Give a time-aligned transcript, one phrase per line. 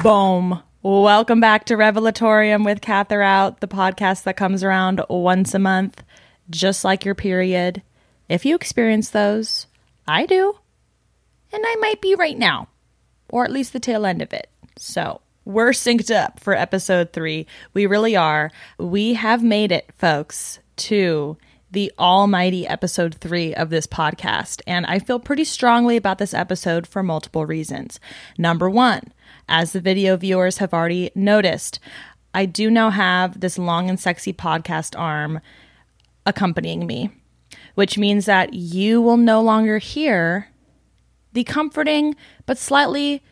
[0.00, 0.62] Boom.
[0.82, 6.02] Welcome back to Revelatorium with Katherout, the podcast that comes around once a month,
[6.50, 7.82] just like your period.
[8.28, 9.66] If you experience those,
[10.08, 10.56] I do.
[11.52, 12.68] And I might be right now,
[13.28, 14.48] or at least the tail end of it.
[14.76, 17.46] So we're synced up for episode three.
[17.74, 18.50] We really are.
[18.78, 21.36] We have made it, folks, to
[21.70, 24.60] the almighty episode three of this podcast.
[24.66, 27.98] And I feel pretty strongly about this episode for multiple reasons.
[28.36, 29.12] Number one,
[29.52, 31.78] as the video viewers have already noticed,
[32.34, 35.40] I do now have this long and sexy podcast arm
[36.24, 37.10] accompanying me,
[37.74, 40.48] which means that you will no longer hear
[41.34, 43.22] the comforting but slightly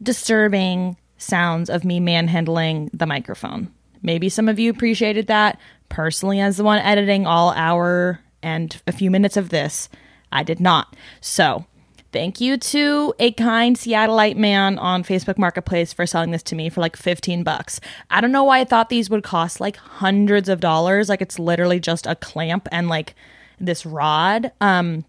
[0.00, 3.72] disturbing sounds of me manhandling the microphone.
[4.02, 5.58] Maybe some of you appreciated that.
[5.88, 9.88] Personally, as the one editing all hour and a few minutes of this,
[10.30, 10.94] I did not.
[11.20, 11.66] So,
[12.16, 16.70] Thank you to a kind Seattleite man on Facebook Marketplace for selling this to me
[16.70, 17.78] for like 15 bucks.
[18.08, 21.10] I don't know why I thought these would cost like hundreds of dollars.
[21.10, 23.14] Like it's literally just a clamp and like
[23.60, 24.50] this rod.
[24.62, 25.04] Um,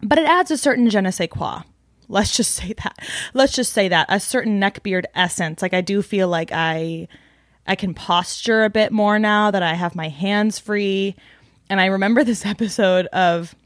[0.00, 1.62] but it adds a certain je ne sais quoi.
[2.06, 2.96] Let's just say that.
[3.34, 5.62] Let's just say that a certain neckbeard essence.
[5.62, 7.08] Like I do feel like I
[7.66, 11.16] I can posture a bit more now that I have my hands free.
[11.68, 13.56] And I remember this episode of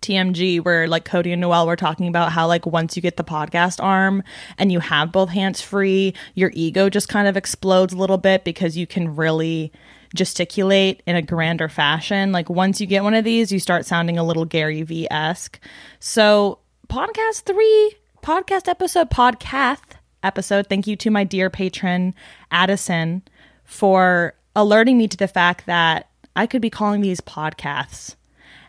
[0.00, 3.24] TMG where like Cody and Noel were talking about how like once you get the
[3.24, 4.22] podcast arm
[4.56, 8.44] and you have both hands free, your ego just kind of explodes a little bit
[8.44, 9.72] because you can really
[10.14, 12.32] gesticulate in a grander fashion.
[12.32, 15.60] Like once you get one of these, you start sounding a little Gary V esque.
[16.00, 20.66] So podcast three, podcast episode, podcast episode.
[20.68, 22.14] Thank you to my dear patron
[22.50, 23.22] Addison
[23.64, 28.16] for alerting me to the fact that I could be calling these podcasts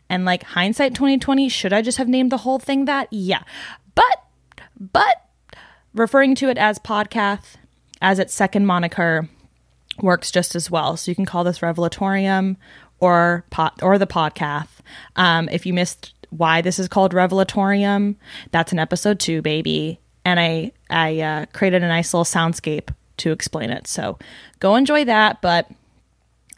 [0.09, 3.07] and like hindsight 2020, should I just have named the whole thing that?
[3.11, 3.43] Yeah.
[3.95, 4.23] But,
[4.79, 5.25] but
[5.93, 7.55] referring to it as podcast
[8.01, 9.29] as its second moniker
[10.01, 10.97] works just as well.
[10.97, 12.57] So you can call this Revelatorium
[12.99, 14.69] or pot or the podcast.
[15.15, 18.15] Um, if you missed why this is called Revelatorium,
[18.51, 19.99] that's an episode two, baby.
[20.25, 23.87] And I I uh, created a nice little soundscape to explain it.
[23.87, 24.17] So
[24.59, 25.41] go enjoy that.
[25.41, 25.69] But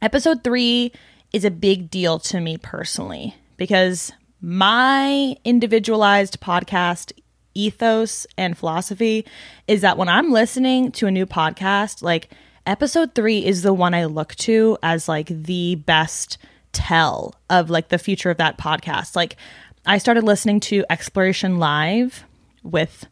[0.01, 0.91] episode three
[1.33, 4.11] is a big deal to me personally because
[4.41, 7.11] my individualized podcast
[7.53, 9.23] ethos and philosophy
[9.67, 12.31] is that when I'm listening to a new podcast, like
[12.65, 16.39] episode three is the one I look to as like the best
[16.71, 19.15] tell of like the future of that podcast.
[19.15, 19.37] Like
[19.85, 22.23] I started listening to Exploration Live
[22.63, 23.05] with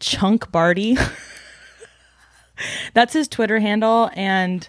[0.00, 0.96] Chunk Barty.
[2.94, 4.08] That's his Twitter handle.
[4.14, 4.66] And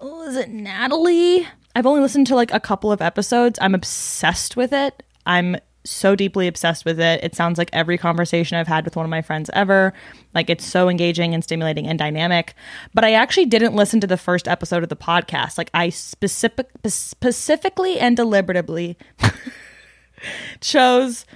[0.00, 1.46] oh, is it Natalie?
[1.74, 3.58] I've only listened to like a couple of episodes.
[3.60, 5.02] I'm obsessed with it.
[5.26, 7.22] I'm so deeply obsessed with it.
[7.22, 9.92] It sounds like every conversation I've had with one of my friends ever.
[10.34, 12.54] Like it's so engaging and stimulating and dynamic.
[12.94, 15.58] But I actually didn't listen to the first episode of the podcast.
[15.58, 18.96] Like I specific specifically and deliberately
[20.60, 21.26] chose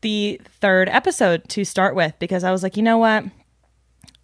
[0.00, 3.24] the third episode to start with because I was like, you know what?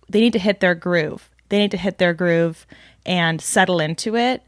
[0.09, 1.31] They need to hit their groove.
[1.49, 2.67] They need to hit their groove
[3.07, 4.43] and settle into it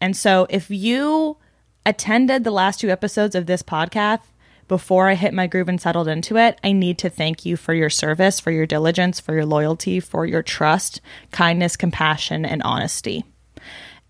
[0.00, 1.36] and so if you
[1.84, 4.20] attended the last two episodes of this podcast
[4.68, 7.72] before I hit my groove and settled into it, I need to thank you for
[7.72, 13.24] your service, for your diligence, for your loyalty, for your trust, kindness, compassion, and honesty.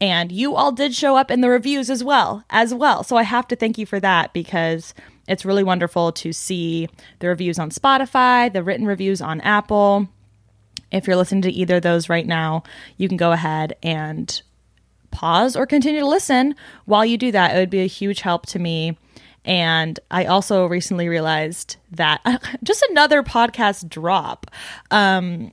[0.00, 3.02] And you all did show up in the reviews as well, as well.
[3.02, 4.94] So I have to thank you for that because
[5.28, 6.88] it's really wonderful to see
[7.18, 10.08] the reviews on Spotify, the written reviews on Apple.
[10.90, 12.62] If you're listening to either of those right now,
[12.96, 14.40] you can go ahead and
[15.16, 16.54] pause or continue to listen
[16.84, 17.56] while you do that.
[17.56, 18.98] It would be a huge help to me.
[19.46, 22.20] And I also recently realized that
[22.62, 24.50] just another podcast drop.
[24.90, 25.52] Um,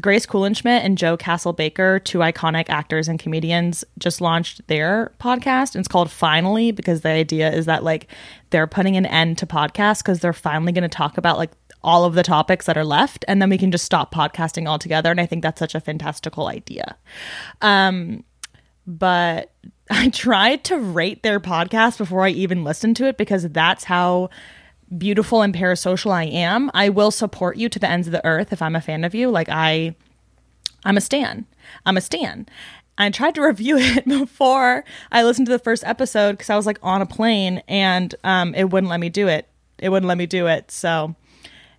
[0.00, 5.74] Grace Kuhlenschmidt and Joe Castle Baker, two iconic actors and comedians, just launched their podcast.
[5.74, 8.08] And it's called Finally because the idea is that like
[8.50, 12.04] they're putting an end to podcasts because they're finally going to talk about like all
[12.04, 15.10] of the topics that are left and then we can just stop podcasting altogether.
[15.10, 16.96] And I think that's such a fantastical idea.
[17.60, 18.24] Um,
[18.86, 19.52] but
[19.90, 24.30] I tried to rate their podcast before I even listened to it because that's how
[24.96, 26.70] beautiful and parasocial I am.
[26.74, 29.14] I will support you to the ends of the earth if I'm a fan of
[29.14, 29.30] you.
[29.30, 29.94] Like I
[30.84, 31.46] I'm a stan.
[31.86, 32.46] I'm a stan.
[32.96, 36.66] I tried to review it before I listened to the first episode because I was
[36.66, 39.48] like on a plane and um, it wouldn't let me do it.
[39.78, 40.70] It wouldn't let me do it.
[40.70, 41.14] So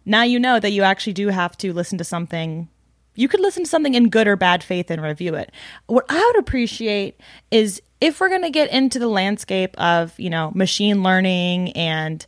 [0.06, 2.70] now you know that you actually do have to listen to something
[3.16, 5.52] you could listen to something in good or bad faith and review it.
[5.88, 7.20] What I would appreciate
[7.52, 12.26] is if we're going to get into the landscape of, you know, machine learning and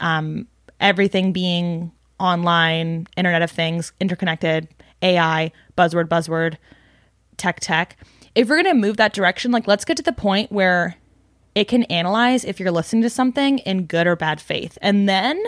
[0.00, 0.46] um,
[0.80, 4.68] everything being online, Internet of Things, interconnected,
[5.02, 6.56] AI, buzzword, buzzword,
[7.36, 7.96] tech, tech.
[8.34, 10.96] If we're going to move that direction, like let's get to the point where
[11.54, 14.78] it can analyze if you're listening to something in good or bad faith.
[14.80, 15.42] And then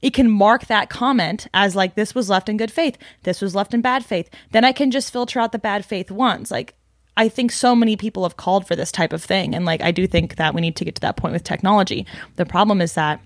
[0.00, 3.54] it can mark that comment as like this was left in good faith, this was
[3.54, 4.30] left in bad faith.
[4.52, 6.50] Then I can just filter out the bad faith ones.
[6.50, 6.74] Like
[7.16, 9.54] I think so many people have called for this type of thing.
[9.54, 12.06] And like I do think that we need to get to that point with technology.
[12.36, 13.20] The problem is that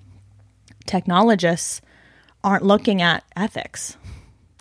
[0.86, 1.82] technologists
[2.42, 3.96] aren't looking at ethics.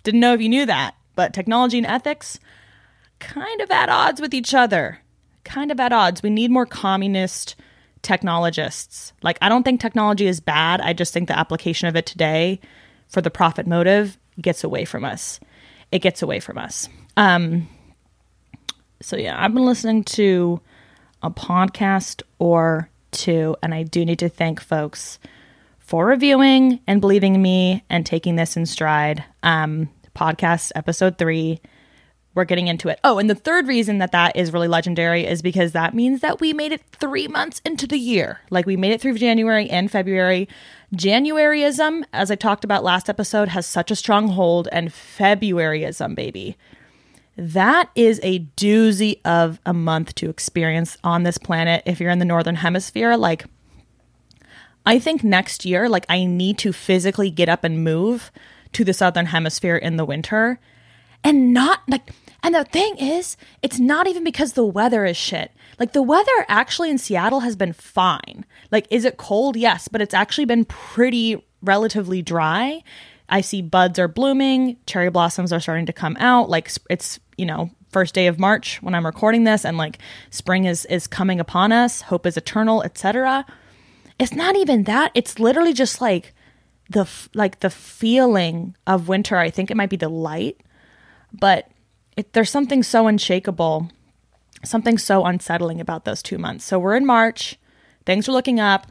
[0.02, 2.38] Didn't know if you knew that, but technology and ethics
[3.20, 4.98] kind of at odds with each other.
[5.44, 6.22] Kind of at odds.
[6.22, 7.56] We need more communist
[8.02, 9.12] technologists.
[9.22, 10.80] Like, I don't think technology is bad.
[10.80, 12.60] I just think the application of it today
[13.08, 15.40] for the profit motive gets away from us.
[15.90, 16.88] It gets away from us.
[17.16, 17.68] Um,
[19.00, 20.60] so, yeah, I've been listening to
[21.22, 25.18] a podcast or two, and I do need to thank folks
[25.78, 29.24] for reviewing and believing in me and taking this in stride.
[29.42, 31.60] Um, podcast episode three
[32.34, 32.98] we're getting into it.
[33.04, 36.40] Oh, and the third reason that that is really legendary is because that means that
[36.40, 38.40] we made it three months into the year.
[38.50, 40.48] Like we made it through January and February.
[40.94, 46.56] Januaryism, as I talked about last episode, has such a strong hold, and Februaryism, baby.
[47.36, 52.18] That is a doozy of a month to experience on this planet if you're in
[52.18, 53.16] the Northern Hemisphere.
[53.16, 53.46] Like,
[54.84, 58.30] I think next year, like, I need to physically get up and move
[58.72, 60.60] to the Southern Hemisphere in the winter
[61.24, 62.10] and not like
[62.44, 65.52] and the thing is, it's not even because the weather is shit.
[65.78, 68.44] Like the weather actually in Seattle has been fine.
[68.70, 69.56] Like is it cold?
[69.56, 72.82] Yes, but it's actually been pretty relatively dry.
[73.28, 76.50] I see buds are blooming, cherry blossoms are starting to come out.
[76.50, 79.98] Like it's, you know, first day of March when I'm recording this and like
[80.30, 83.46] spring is is coming upon us, hope is eternal, etc.
[84.18, 85.12] It's not even that.
[85.14, 86.34] It's literally just like
[86.90, 89.36] the like the feeling of winter.
[89.36, 90.60] I think it might be the light
[91.32, 91.68] but
[92.16, 93.90] it, there's something so unshakable,
[94.64, 96.64] something so unsettling about those two months.
[96.64, 97.58] So we're in March,
[98.04, 98.86] things are looking up.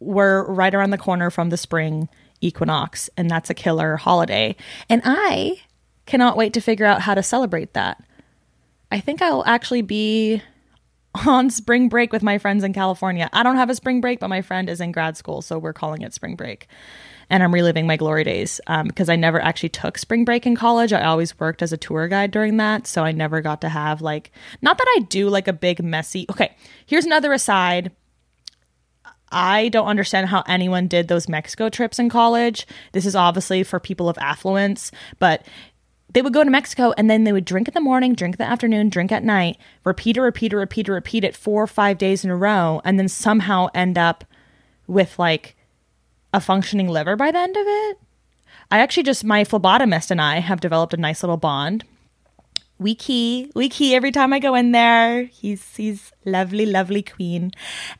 [0.00, 2.08] We're right around the corner from the spring
[2.40, 4.56] equinox, and that's a killer holiday.
[4.90, 5.62] And I
[6.04, 8.02] cannot wait to figure out how to celebrate that.
[8.92, 10.42] I think I'll actually be
[11.26, 13.30] on spring break with my friends in California.
[13.32, 15.72] I don't have a spring break, but my friend is in grad school, so we're
[15.72, 16.68] calling it spring break
[17.30, 20.56] and I'm reliving my glory days um, because I never actually took spring break in
[20.56, 20.92] college.
[20.92, 24.00] I always worked as a tour guide during that, so I never got to have
[24.00, 24.30] like
[24.62, 26.26] not that I do like a big messy.
[26.30, 26.54] Okay,
[26.86, 27.92] here's another aside.
[29.32, 32.66] I don't understand how anyone did those Mexico trips in college.
[32.92, 35.44] This is obviously for people of affluence, but
[36.12, 38.38] they would go to Mexico and then they would drink in the morning, drink in
[38.38, 41.66] the afternoon, drink at night, repeat it, repeat it, repeat it, repeat it four or
[41.66, 44.24] five days in a row, and then somehow end up
[44.86, 45.56] with like
[46.34, 47.98] a functioning liver by the end of it.
[48.70, 51.84] I actually just, my phlebotomist and I have developed a nice little bond.
[52.76, 55.22] We key, we key every time I go in there.
[55.24, 57.52] He's he's lovely, lovely queen,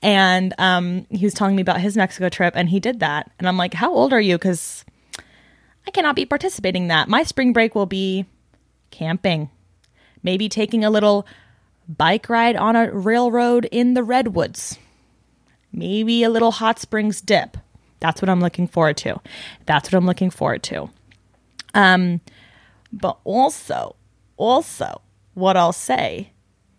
[0.02, 3.46] and um, he was telling me about his Mexico trip, and he did that, and
[3.46, 4.36] I'm like, how old are you?
[4.36, 4.84] Because
[5.86, 7.08] I cannot be participating in that.
[7.08, 8.26] My spring break will be
[8.90, 9.48] camping,
[10.24, 11.24] maybe taking a little
[11.86, 14.76] bike ride on a railroad in the redwoods,
[15.72, 17.56] maybe a little hot springs dip.
[18.04, 19.18] That's what I'm looking forward to.
[19.64, 20.90] That's what I'm looking forward to.
[21.72, 22.20] Um,
[22.92, 23.96] but also,
[24.36, 25.00] also,
[25.32, 26.30] what I'll say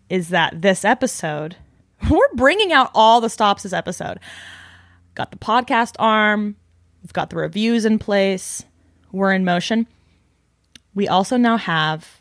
[0.08, 1.56] is that this episode,
[2.08, 4.20] we're bringing out all the stops this episode.
[5.16, 6.54] Got the podcast arm,
[7.02, 8.64] we've got the reviews in place,
[9.10, 9.88] we're in motion.
[10.94, 12.20] We also now have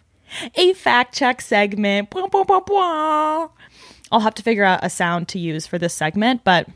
[0.56, 2.12] a fact check segment.
[2.12, 3.52] I'll
[4.20, 6.68] have to figure out a sound to use for this segment, but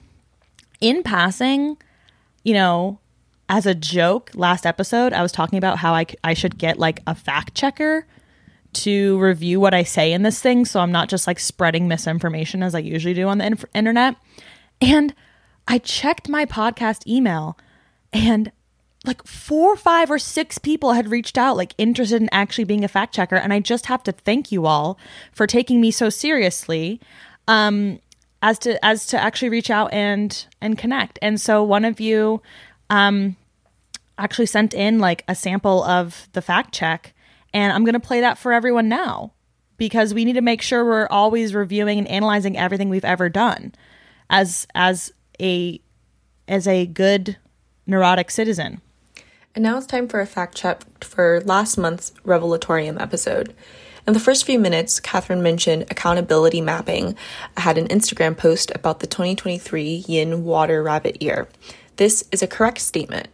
[0.80, 1.78] in passing,
[2.50, 2.98] you know,
[3.48, 7.00] as a joke last episode, I was talking about how I, I should get like
[7.06, 8.08] a fact checker
[8.74, 10.66] to review what I say in this thing.
[10.66, 14.16] So I'm not just like spreading misinformation as I usually do on the inf- internet.
[14.82, 15.14] And
[15.68, 17.56] I checked my podcast email
[18.12, 18.52] and
[19.06, 22.88] like four, five, or six people had reached out, like interested in actually being a
[22.88, 23.36] fact checker.
[23.36, 24.98] And I just have to thank you all
[25.34, 27.00] for taking me so seriously.
[27.48, 28.00] Um,
[28.42, 31.20] as to as to actually reach out and and connect.
[31.22, 32.42] And so one of you
[32.90, 33.36] um
[34.18, 37.14] actually sent in like a sample of the fact check
[37.54, 39.32] and I'm going to play that for everyone now
[39.78, 43.74] because we need to make sure we're always reviewing and analyzing everything we've ever done
[44.30, 45.82] as as a
[46.48, 47.38] as a good
[47.88, 48.82] neurotic citizen.
[49.56, 53.56] And now it's time for a fact check for last month's Revelatorium episode.
[54.10, 57.16] In the first few minutes, Catherine mentioned accountability mapping.
[57.56, 61.48] I had an Instagram post about the 2023 Yin Water Rabbit Year.
[61.98, 63.28] This is a correct statement.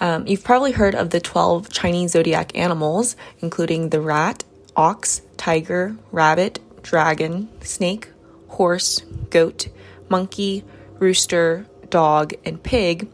[0.00, 4.42] Um, you've probably heard of the 12 Chinese zodiac animals, including the rat,
[4.74, 8.08] ox, tiger, rabbit, dragon, snake,
[8.48, 9.68] horse, goat,
[10.08, 10.64] monkey,
[10.98, 13.08] rooster, dog, and pig.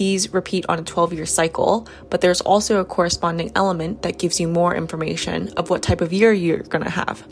[0.00, 4.40] These repeat on a 12 year cycle, but there's also a corresponding element that gives
[4.40, 7.22] you more information of what type of year you're going to have.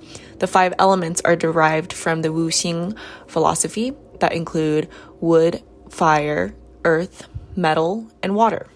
[0.40, 2.94] The five elements are derived from the Wu Xing
[3.26, 8.66] philosophy that include wood, fire, earth, metal, and water.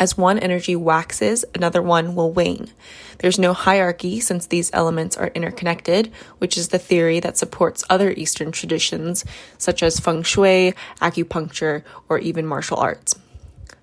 [0.00, 2.70] As one energy waxes, another one will wane.
[3.18, 8.10] There's no hierarchy since these elements are interconnected, which is the theory that supports other
[8.12, 9.26] Eastern traditions
[9.58, 13.14] such as feng shui, acupuncture, or even martial arts.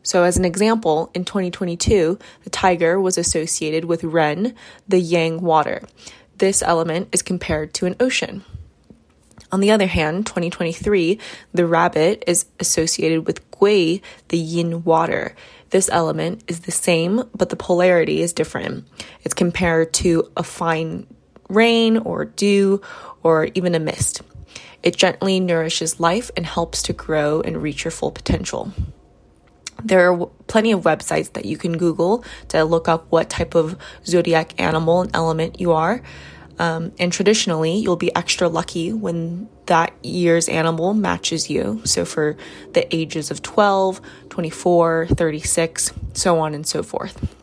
[0.01, 4.55] So, as an example, in 2022, the tiger was associated with Ren,
[4.87, 5.83] the yang water.
[6.39, 8.43] This element is compared to an ocean.
[9.51, 11.19] On the other hand, 2023,
[11.53, 15.35] the rabbit is associated with Gui, the yin water.
[15.69, 18.87] This element is the same, but the polarity is different.
[19.23, 21.07] It's compared to a fine
[21.49, 22.81] rain or dew
[23.23, 24.21] or even a mist.
[24.83, 28.71] It gently nourishes life and helps to grow and reach your full potential.
[29.83, 33.77] There are plenty of websites that you can Google to look up what type of
[34.05, 36.01] zodiac animal and element you are.
[36.59, 41.81] Um, and traditionally, you'll be extra lucky when that year's animal matches you.
[41.83, 42.35] So for
[42.73, 44.01] the ages of 12,
[44.37, 47.35] 24, 36, so on and so forth.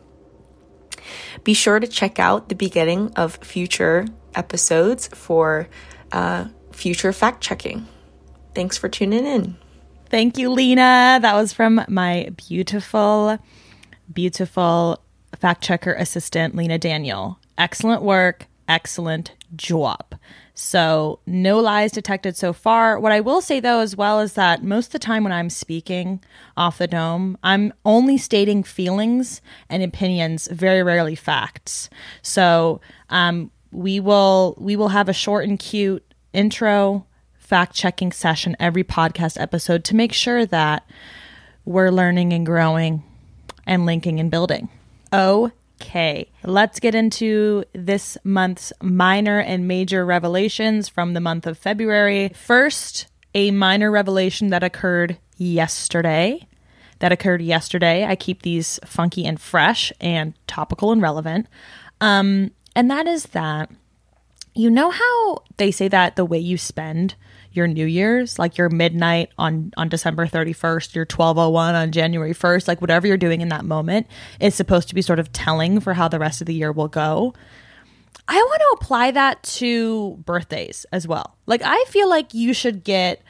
[1.43, 5.67] Be sure to check out the beginning of future episodes for
[6.13, 7.85] uh, future fact checking.
[8.53, 9.57] Thanks for tuning in.
[10.09, 11.19] Thank you, Lena.
[11.21, 13.39] That was from my beautiful,
[14.13, 15.03] beautiful
[15.37, 17.39] fact checker assistant, Lena Daniel.
[17.57, 20.15] Excellent work excellent job.
[20.57, 22.97] So, no lies detected so far.
[22.97, 25.49] What I will say though, as well, is that most of the time when I'm
[25.49, 26.23] speaking
[26.55, 31.89] off the dome, I'm only stating feelings and opinions, very rarely facts.
[32.21, 37.05] So, um, we will we will have a short and cute intro
[37.37, 40.87] fact checking session every podcast episode to make sure that
[41.65, 43.03] we're learning and growing
[43.67, 44.69] and linking and building.
[45.11, 51.57] Oh, Okay, let's get into this month's minor and major revelations from the month of
[51.57, 52.29] February.
[52.33, 56.47] First, a minor revelation that occurred yesterday.
[56.99, 58.05] That occurred yesterday.
[58.05, 61.47] I keep these funky and fresh and topical and relevant.
[61.99, 63.69] Um, and that is that
[64.55, 67.15] you know how they say that the way you spend
[67.55, 72.67] your New Year's, like your midnight on on December 31st, your 1201 on January 1st,
[72.67, 74.07] like whatever you're doing in that moment
[74.39, 76.87] is supposed to be sort of telling for how the rest of the year will
[76.87, 77.33] go.
[78.27, 81.35] I want to apply that to birthdays as well.
[81.45, 83.21] Like I feel like you should get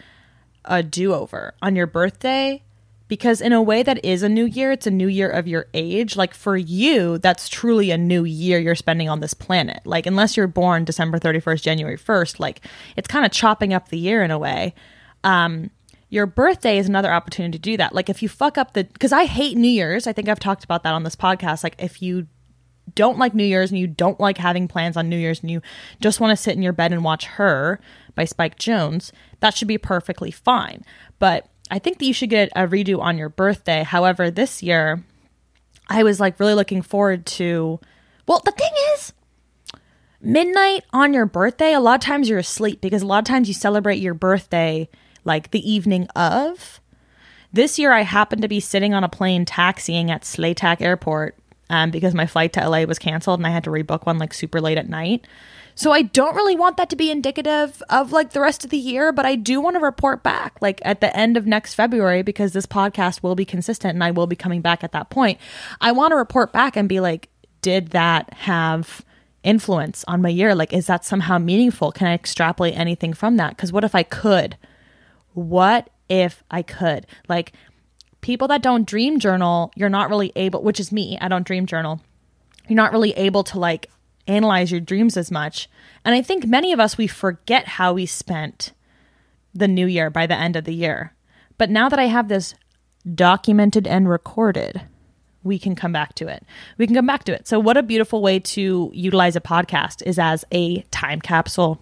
[0.65, 2.63] a do-over on your birthday
[3.07, 5.67] because in a way that is a new year it's a new year of your
[5.73, 6.15] age.
[6.15, 9.81] Like for you that's truly a new year you're spending on this planet.
[9.85, 12.61] Like unless you're born december 31st january 1st like
[12.95, 14.73] it's kind of chopping up the year in a way.
[15.23, 15.71] Um
[16.09, 17.93] your birthday is another opportunity to do that.
[17.93, 20.07] Like if you fuck up the because i hate new year's.
[20.07, 21.63] I think i've talked about that on this podcast.
[21.63, 22.27] Like if you
[22.93, 25.59] don't like new year's and you don't like having plans on new year's and you
[25.99, 27.79] just want to sit in your bed and watch her
[28.13, 30.83] by Spike Jonze that should be perfectly fine.
[31.19, 33.83] But I think that you should get a redo on your birthday.
[33.83, 35.03] However, this year,
[35.87, 37.79] I was like really looking forward to.
[38.27, 39.13] Well, the thing is,
[40.21, 43.47] midnight on your birthday, a lot of times you're asleep because a lot of times
[43.47, 44.89] you celebrate your birthday
[45.23, 46.79] like the evening of.
[47.53, 51.37] This year, I happened to be sitting on a plane taxiing at Slaytac Airport
[51.69, 54.33] um, because my flight to LA was canceled and I had to rebook one like
[54.33, 55.25] super late at night.
[55.77, 58.77] So I don't really want that to be indicative of like the rest of the
[58.77, 62.23] year, but I do want to report back like at the end of next February
[62.23, 65.37] because this podcast will be consistent and I will be coming back at that point.
[65.81, 67.27] I want to report back and be like,
[67.61, 69.03] did that have
[69.43, 70.55] influence on my year?
[70.55, 71.91] Like, is that somehow meaningful?
[71.91, 73.51] Can I extrapolate anything from that?
[73.51, 74.57] Because what if I could?
[75.33, 77.05] What if I could?
[77.27, 77.51] Like,
[78.21, 81.65] people that don't dream journal, you're not really able, which is me, I don't dream
[81.65, 82.01] journal.
[82.67, 83.89] You're not really able to like
[84.27, 85.69] analyze your dreams as much.
[86.03, 88.73] And I think many of us, we forget how we spent
[89.53, 91.13] the new year by the end of the year.
[91.57, 92.53] But now that I have this
[93.13, 94.81] documented and recorded,
[95.43, 96.43] we can come back to it.
[96.77, 97.47] We can come back to it.
[97.47, 101.79] So, what a beautiful way to utilize a podcast is as a time capsule,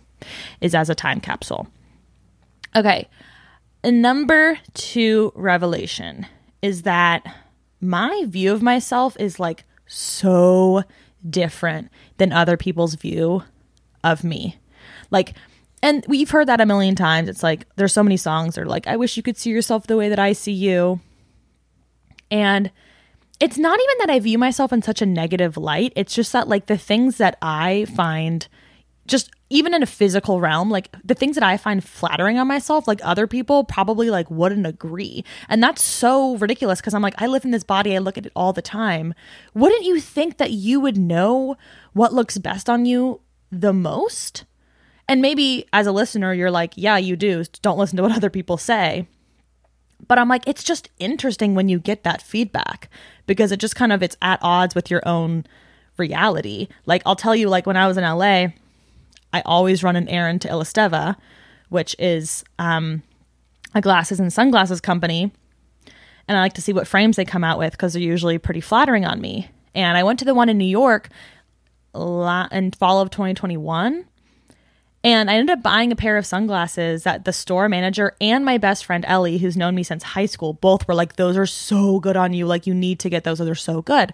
[0.62, 1.68] is as a time capsule.
[2.76, 3.08] Okay.
[3.84, 6.26] number two revelation
[6.62, 7.24] is that
[7.82, 10.84] my view of myself is like so
[11.30, 13.44] different than other people's view
[14.04, 14.58] of me.
[15.12, 15.34] Like,
[15.82, 17.30] and we've heard that a million times.
[17.30, 19.88] It's like there's so many songs that are like, I wish you could see yourself
[19.88, 21.00] the way that I see you.
[22.32, 22.72] And
[23.40, 25.94] it's not even that I view myself in such a negative light.
[25.96, 28.48] It's just that, like, the things that I find
[29.08, 32.88] just even in a physical realm, like the things that I find flattering on myself,
[32.88, 35.24] like other people probably like wouldn't agree.
[35.48, 38.26] And that's so ridiculous because I'm like, I live in this body, I look at
[38.26, 39.14] it all the time.
[39.54, 41.58] Wouldn't you think that you would know
[41.94, 44.46] what looks best on you the most?
[45.08, 47.44] And maybe as a listener, you're like, yeah, you do.
[47.62, 49.08] Don't listen to what other people say.
[50.08, 52.90] But I'm like, it's just interesting when you get that feedback
[53.28, 55.46] because it just kind of it's at odds with your own
[55.98, 56.68] reality.
[56.86, 58.48] Like I'll tell you, like when I was in LA,
[59.34, 61.16] I always run an errand to Illesteva,
[61.70, 63.04] which is um,
[63.74, 65.32] a glasses and sunglasses company.
[66.28, 68.62] And I like to see what frames they come out with because they're usually pretty
[68.62, 69.50] flattering on me.
[69.76, 71.10] And I went to the one in New York
[71.96, 74.06] in fall of 2021
[75.06, 78.58] and I ended up buying a pair of sunglasses that the store manager and my
[78.58, 82.00] best friend Ellie, who's known me since high school, both were like, Those are so
[82.00, 82.46] good on you.
[82.46, 83.40] Like, you need to get those.
[83.40, 84.14] They're so good.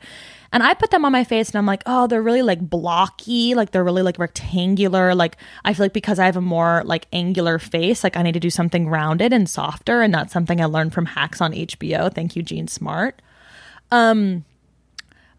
[0.51, 3.55] And I put them on my face and I'm like, Oh, they're really like blocky.
[3.55, 5.13] Like, they're really like rectangular.
[5.13, 8.33] Like, I feel like because I have a more like angular face, like, I need
[8.33, 10.01] to do something rounded and softer.
[10.01, 12.13] And that's something I learned from Hacks on HBO.
[12.13, 13.21] Thank you, Jean Smart.
[13.91, 14.45] Um,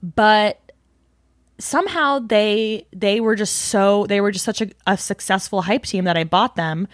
[0.03, 0.61] but
[1.59, 6.05] somehow they they were just so they were just such a, a successful hype team
[6.05, 6.89] that I bought them,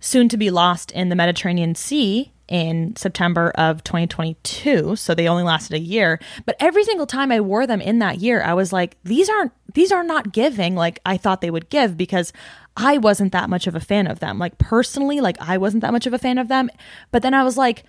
[0.00, 4.96] soon to be lost in the Mediterranean Sea in September of 2022.
[4.96, 6.20] So they only lasted a year.
[6.44, 9.52] But every single time I wore them in that year, I was like, these aren't
[9.74, 12.32] these are not giving like I thought they would give because
[12.76, 14.38] I wasn't that much of a fan of them.
[14.38, 16.70] Like personally, like I wasn't that much of a fan of them.
[17.10, 17.84] But then I was like,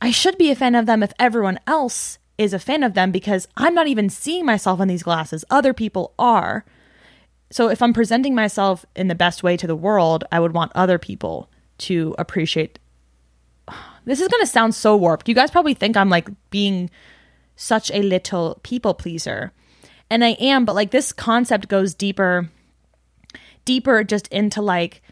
[0.00, 3.10] I should be a fan of them if everyone else is a fan of them
[3.10, 5.44] because I'm not even seeing myself in these glasses.
[5.50, 6.64] Other people are.
[7.50, 10.72] So if I'm presenting myself in the best way to the world, I would want
[10.74, 11.48] other people
[11.78, 12.78] to appreciate.
[14.06, 15.28] This is going to sound so warped.
[15.28, 16.88] You guys probably think I'm like being
[17.56, 19.52] such a little people pleaser.
[20.08, 22.48] And I am, but like this concept goes deeper
[23.66, 25.02] deeper just into like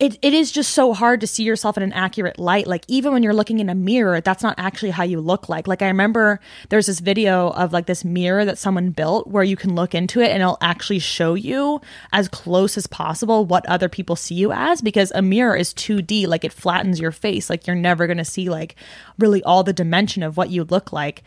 [0.00, 2.68] it, it is just so hard to see yourself in an accurate light.
[2.68, 5.66] Like even when you're looking in a mirror, that's not actually how you look like.
[5.66, 9.56] Like I remember there's this video of like this mirror that someone built where you
[9.56, 11.80] can look into it and it'll actually show you
[12.12, 16.28] as close as possible what other people see you as because a mirror is 2D,
[16.28, 17.50] like it flattens your face.
[17.50, 18.76] Like you're never going to see like
[19.18, 21.24] really all the dimension of what you look like.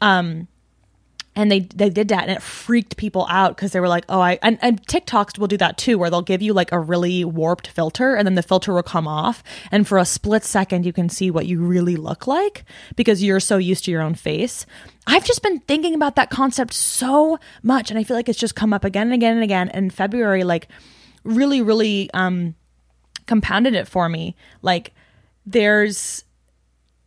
[0.00, 0.48] Um
[1.38, 4.20] and they they did that and it freaked people out because they were like oh
[4.20, 7.24] i and, and tiktoks will do that too where they'll give you like a really
[7.24, 9.44] warped filter and then the filter will come off.
[9.70, 12.64] And for a split second you can see what you really look like
[12.96, 14.66] because you're so used to your own face.
[15.06, 18.56] I've just been thinking about that concept so much and i feel like it's just
[18.56, 19.68] come up again and again and again.
[19.68, 20.68] And february like
[21.22, 22.56] really really um
[23.26, 24.34] compounded it for me.
[24.60, 24.92] Like
[25.46, 26.24] there's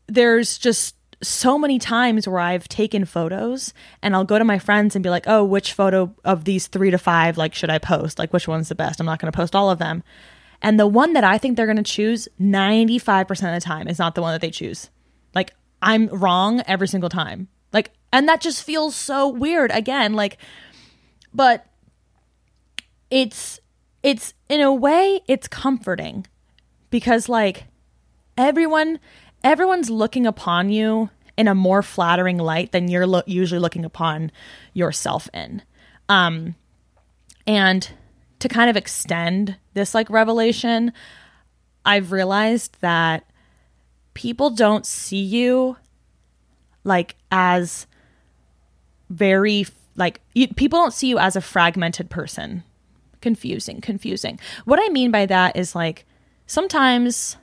[0.08, 4.96] there's just so many times where I've taken photos and I'll go to my friends
[4.96, 8.18] and be like, oh, which photo of these three to five, like, should I post?
[8.20, 9.00] Like, which one's the best?
[9.00, 10.04] I'm not going to post all of them.
[10.62, 14.00] And the one that I think they're going to choose 95% of the time is
[14.00, 14.90] not the one that they choose.
[15.34, 17.48] Like, I'm wrong every single time.
[17.74, 20.14] Like, and that just feels so weird again.
[20.14, 20.38] Like,
[21.34, 21.66] but
[23.10, 23.60] it's,
[24.04, 26.28] it's in a way, it's comforting
[26.90, 27.66] because, like,
[28.38, 29.00] everyone
[29.44, 34.32] everyone's looking upon you in a more flattering light than you're lo- usually looking upon
[34.74, 35.62] yourself in.
[36.10, 36.56] Um,
[37.48, 37.90] and
[38.40, 40.94] to kind of extend this like revelation,
[41.86, 43.26] I've realized that
[44.14, 45.78] people don't see you
[46.84, 47.88] like as
[49.10, 52.64] very like you, people don't see you as a fragmented person.
[53.22, 54.40] Confusing, confusing.
[54.66, 56.06] What I mean by that is like
[56.48, 57.38] sometimes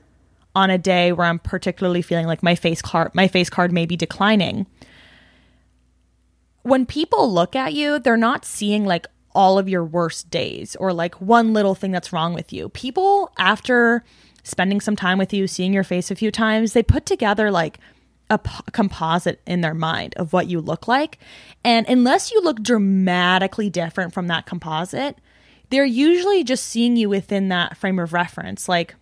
[0.58, 3.86] on a day where I'm particularly feeling like my face card my face card may
[3.86, 4.66] be declining.
[6.62, 10.92] When people look at you, they're not seeing like all of your worst days or
[10.92, 12.70] like one little thing that's wrong with you.
[12.70, 14.02] People after
[14.42, 17.78] spending some time with you, seeing your face a few times, they put together like
[18.28, 21.18] a p- composite in their mind of what you look like.
[21.62, 25.18] And unless you look dramatically different from that composite,
[25.70, 28.68] they're usually just seeing you within that frame of reference.
[28.68, 28.96] Like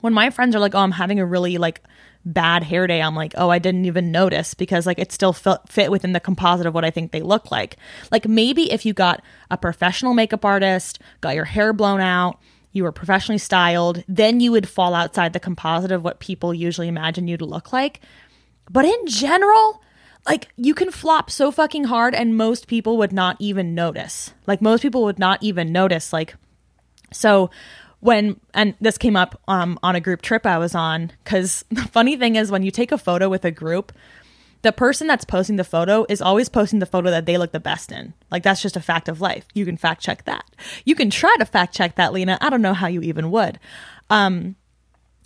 [0.00, 1.82] when my friends are like, "Oh, I'm having a really like
[2.24, 5.90] bad hair day," I'm like, "Oh, I didn't even notice because like it still fit,
[5.90, 7.76] within the composite of what I think they look like."
[8.10, 12.38] Like maybe if you got a professional makeup artist, got your hair blown out,
[12.72, 16.88] you were professionally styled, then you would fall outside the composite of what people usually
[16.88, 18.00] imagine you to look like.
[18.70, 19.82] But in general,
[20.26, 24.34] like you can flop so fucking hard and most people would not even notice.
[24.46, 26.34] Like most people would not even notice like
[27.12, 27.50] so
[28.00, 31.82] when and this came up um, on a group trip I was on because the
[31.82, 33.92] funny thing is when you take a photo with a group,
[34.62, 37.60] the person that's posting the photo is always posting the photo that they look the
[37.60, 38.14] best in.
[38.30, 39.46] Like that's just a fact of life.
[39.54, 40.44] You can fact check that.
[40.84, 42.38] You can try to fact check that, Lena.
[42.40, 43.58] I don't know how you even would.
[44.10, 44.56] Um,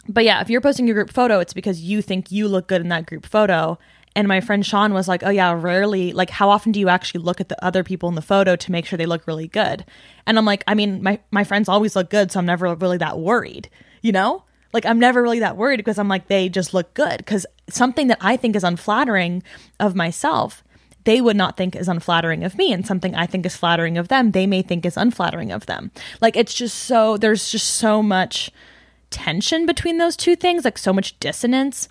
[0.08, 2.80] but yeah, if you're posting your group photo, it's because you think you look good
[2.80, 3.78] in that group photo.
[4.14, 6.12] And my friend Sean was like, "Oh yeah, rarely.
[6.12, 8.72] Like, how often do you actually look at the other people in the photo to
[8.72, 9.85] make sure they look really good?"
[10.27, 12.98] And I'm like, "I mean, my my friends always look good, so I'm never really
[12.98, 13.68] that worried,
[14.03, 17.18] you know." Like I'm never really that worried because I'm like they just look good
[17.18, 19.42] because something that I think is unflattering
[19.79, 20.64] of myself,
[21.05, 24.09] they would not think is unflattering of me and something I think is flattering of
[24.09, 25.90] them, they may think is unflattering of them.
[26.20, 28.51] Like it's just so there's just so much
[29.11, 31.88] tension between those two things, like so much dissonance.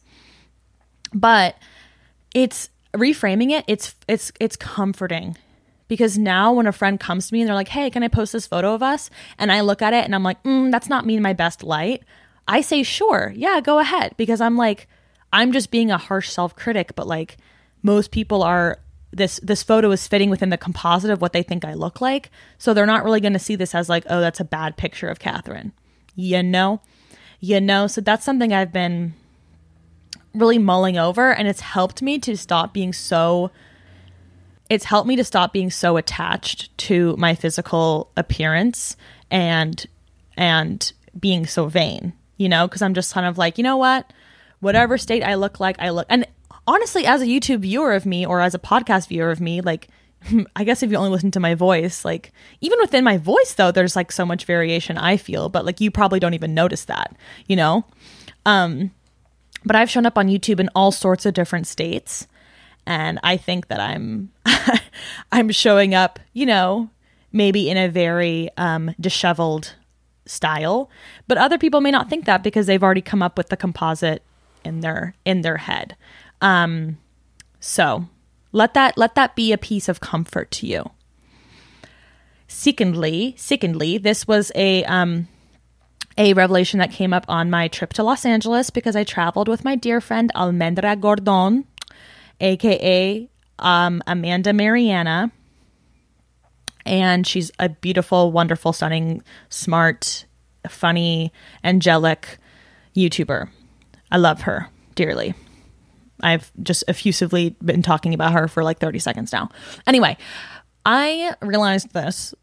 [1.14, 1.56] But
[2.34, 5.38] it's reframing it, it's it's it's comforting
[5.88, 8.34] because now when a friend comes to me and they're like, "Hey, can I post
[8.34, 11.06] this photo of us?" and I look at it and I'm like, mm, "That's not
[11.06, 12.04] me in my best light."
[12.48, 14.16] I say, sure, yeah, go ahead.
[14.18, 14.88] Because I'm like,
[15.32, 17.38] I'm just being a harsh self critic, but like
[17.82, 18.80] most people are
[19.12, 22.30] this this photo is fitting within the composite of what they think I look like.
[22.58, 25.20] So they're not really gonna see this as like, oh, that's a bad picture of
[25.20, 25.72] Catherine.
[26.16, 26.82] You know?
[27.40, 29.14] You know, so that's something I've been
[30.34, 33.52] really mulling over and it's helped me to stop being so
[34.70, 38.96] it's helped me to stop being so attached to my physical appearance
[39.30, 39.86] and
[40.38, 44.12] and being so vain you know, because I'm just kind of like, you know what?
[44.62, 46.08] Whatever state I look like, I look.
[46.10, 46.26] And
[46.66, 49.90] honestly, as a YouTube viewer of me or as a podcast viewer of me, like,
[50.56, 53.72] I guess if you only listen to my voice, like, even within my voice, though,
[53.72, 57.16] there's like so much variation I feel, but like, you probably don't even notice that,
[57.46, 57.86] you know?
[58.48, 58.90] Um,
[59.64, 62.28] but I've shown up on YouTube in all sorts of different states.
[62.86, 64.32] And I think that I'm,
[65.32, 66.90] I'm showing up, you know,
[67.32, 69.76] maybe in a very um, disheveled
[70.26, 70.90] style
[71.28, 74.24] but other people may not think that because they've already come up with the composite
[74.64, 75.96] in their in their head
[76.42, 76.98] um
[77.60, 78.06] so
[78.52, 80.90] let that let that be a piece of comfort to you
[82.48, 85.28] secondly secondly this was a um
[86.18, 89.64] a revelation that came up on my trip to Los Angeles because I traveled with
[89.64, 91.66] my dear friend Almendra Gordon,
[92.40, 95.32] aka um, Amanda Mariana
[96.86, 100.26] and she's a beautiful, wonderful, stunning, smart,
[100.68, 101.32] funny,
[101.64, 102.38] angelic
[102.96, 103.50] YouTuber.
[104.12, 105.34] I love her dearly.
[106.22, 109.50] I've just effusively been talking about her for like 30 seconds now.
[109.88, 110.18] Anyway,
[110.86, 112.34] I realized this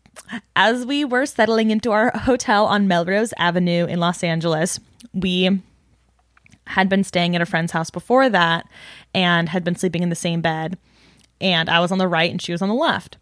[0.57, 4.81] as we were settling into our hotel on Melrose Avenue in Los Angeles.
[5.15, 5.61] We
[6.67, 8.69] had been staying at a friend's house before that
[9.15, 10.77] and had been sleeping in the same bed.
[11.41, 13.17] And I was on the right and she was on the left.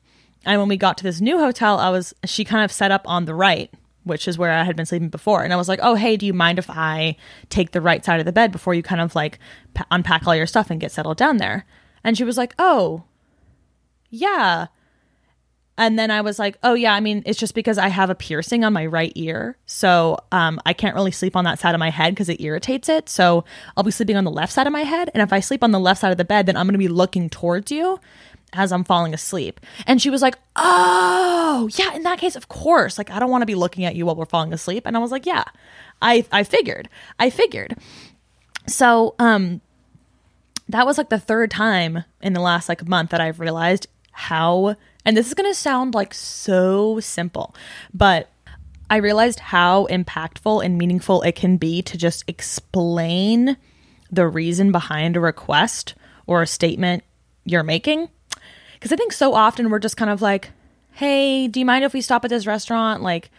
[0.44, 3.02] And when we got to this new hotel, I was she kind of set up
[3.06, 3.70] on the right,
[4.04, 5.42] which is where I had been sleeping before.
[5.42, 7.16] And I was like, "Oh, hey, do you mind if I
[7.50, 9.38] take the right side of the bed before you kind of like
[9.90, 11.66] unpack all your stuff and get settled down there?"
[12.04, 13.04] And she was like, "Oh,
[14.08, 14.68] yeah."
[15.78, 18.14] And then I was like, "Oh yeah, I mean, it's just because I have a
[18.14, 21.78] piercing on my right ear, so um, I can't really sleep on that side of
[21.78, 23.08] my head because it irritates it.
[23.08, 23.44] So
[23.76, 25.72] I'll be sleeping on the left side of my head, and if I sleep on
[25.72, 28.00] the left side of the bed, then I'm going to be looking towards you,
[28.52, 29.60] as I'm falling asleep.
[29.86, 32.96] And she was like, "Oh, yeah, in that case, of course.
[32.96, 35.00] Like I don't want to be looking at you while we're falling asleep." And I
[35.00, 35.44] was like, "Yeah.
[36.00, 36.88] I I figured.
[37.18, 37.76] I figured."
[38.66, 39.60] So, um
[40.68, 44.74] that was like the third time in the last like month that I've realized how
[45.06, 47.54] and this is going to sound like so simple,
[47.94, 48.28] but
[48.90, 53.56] I realized how impactful and meaningful it can be to just explain
[54.10, 55.94] the reason behind a request
[56.26, 57.02] or a statement
[57.44, 58.08] you're making
[58.74, 60.50] because I think so often we're just kind of like,
[60.92, 63.02] hey, do you mind if we stop at this restaurant?
[63.02, 63.30] Like,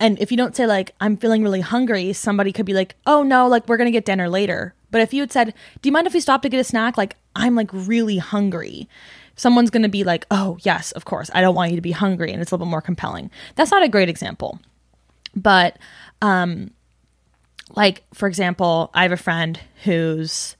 [0.00, 3.22] and if you don't say, like, I'm feeling really hungry, somebody could be like, oh
[3.22, 4.74] no, like, we're going to get dinner later.
[4.90, 6.98] But if you had said, do you mind if we stop to get a snack?
[6.98, 8.88] Like, I'm like really hungry.
[9.36, 11.30] Someone's going to be like, oh, yes, of course.
[11.34, 12.32] I don't want you to be hungry.
[12.32, 13.30] And it's a little bit more compelling.
[13.54, 14.60] That's not a great example.
[15.34, 15.78] But,
[16.20, 16.70] um,
[17.74, 20.56] like, for example, I have a friend whose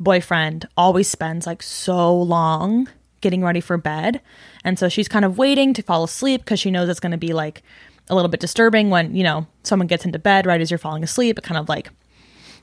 [0.00, 2.88] boyfriend always spends like so long
[3.20, 4.20] getting ready for bed.
[4.64, 7.18] And so she's kind of waiting to fall asleep because she knows it's going to
[7.18, 7.62] be like
[8.08, 11.02] a little bit disturbing when, you know, someone gets into bed right as you're falling
[11.02, 11.38] asleep.
[11.38, 11.90] It kind of like,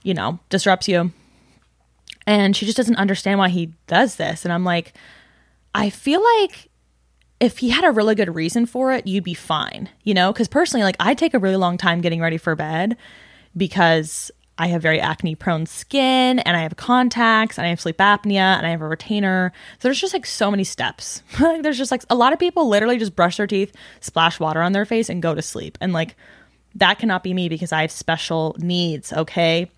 [0.03, 1.11] you know, disrupts you.
[2.27, 4.45] And she just doesn't understand why he does this.
[4.45, 4.93] And I'm like,
[5.73, 6.69] I feel like
[7.39, 10.31] if he had a really good reason for it, you'd be fine, you know?
[10.31, 12.97] Because personally, like, I take a really long time getting ready for bed
[13.57, 17.97] because I have very acne prone skin and I have contacts and I have sleep
[17.97, 19.51] apnea and I have a retainer.
[19.79, 21.23] So there's just like so many steps.
[21.39, 24.73] there's just like a lot of people literally just brush their teeth, splash water on
[24.73, 25.79] their face, and go to sleep.
[25.81, 26.15] And like
[26.75, 29.71] that cannot be me because I have special needs, okay?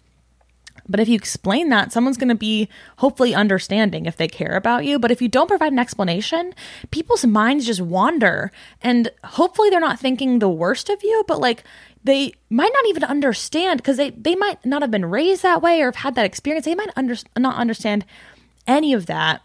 [0.87, 2.67] But if you explain that, someone's going to be
[2.97, 4.99] hopefully understanding if they care about you.
[4.99, 6.53] But if you don't provide an explanation,
[6.91, 8.51] people's minds just wander.
[8.81, 11.63] And hopefully they're not thinking the worst of you, but like
[12.03, 15.81] they might not even understand because they, they might not have been raised that way
[15.81, 16.65] or have had that experience.
[16.65, 18.05] They might under, not understand
[18.67, 19.41] any of that.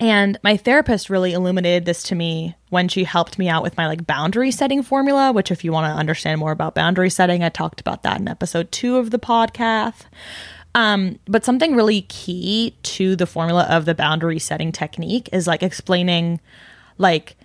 [0.00, 3.86] And my therapist really illuminated this to me when she helped me out with my
[3.86, 7.48] like boundary setting formula, which if you want to understand more about boundary setting, I
[7.48, 10.06] talked about that in episode 2 of the podcast.
[10.74, 15.62] Um, but something really key to the formula of the boundary setting technique is like
[15.62, 16.40] explaining
[16.98, 17.36] like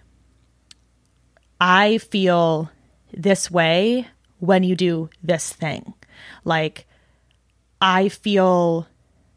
[1.62, 2.72] I feel
[3.14, 4.08] this way
[4.40, 5.94] when you do this thing.
[6.44, 6.88] Like
[7.80, 8.88] I feel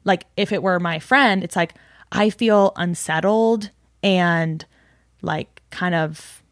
[0.04, 1.74] like if it were my friend, it's like
[2.12, 3.70] I feel unsettled
[4.02, 4.64] and
[5.22, 6.42] like kind of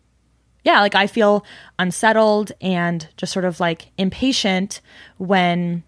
[0.62, 1.44] yeah, like I feel
[1.78, 4.80] unsettled and just sort of like impatient
[5.16, 5.82] when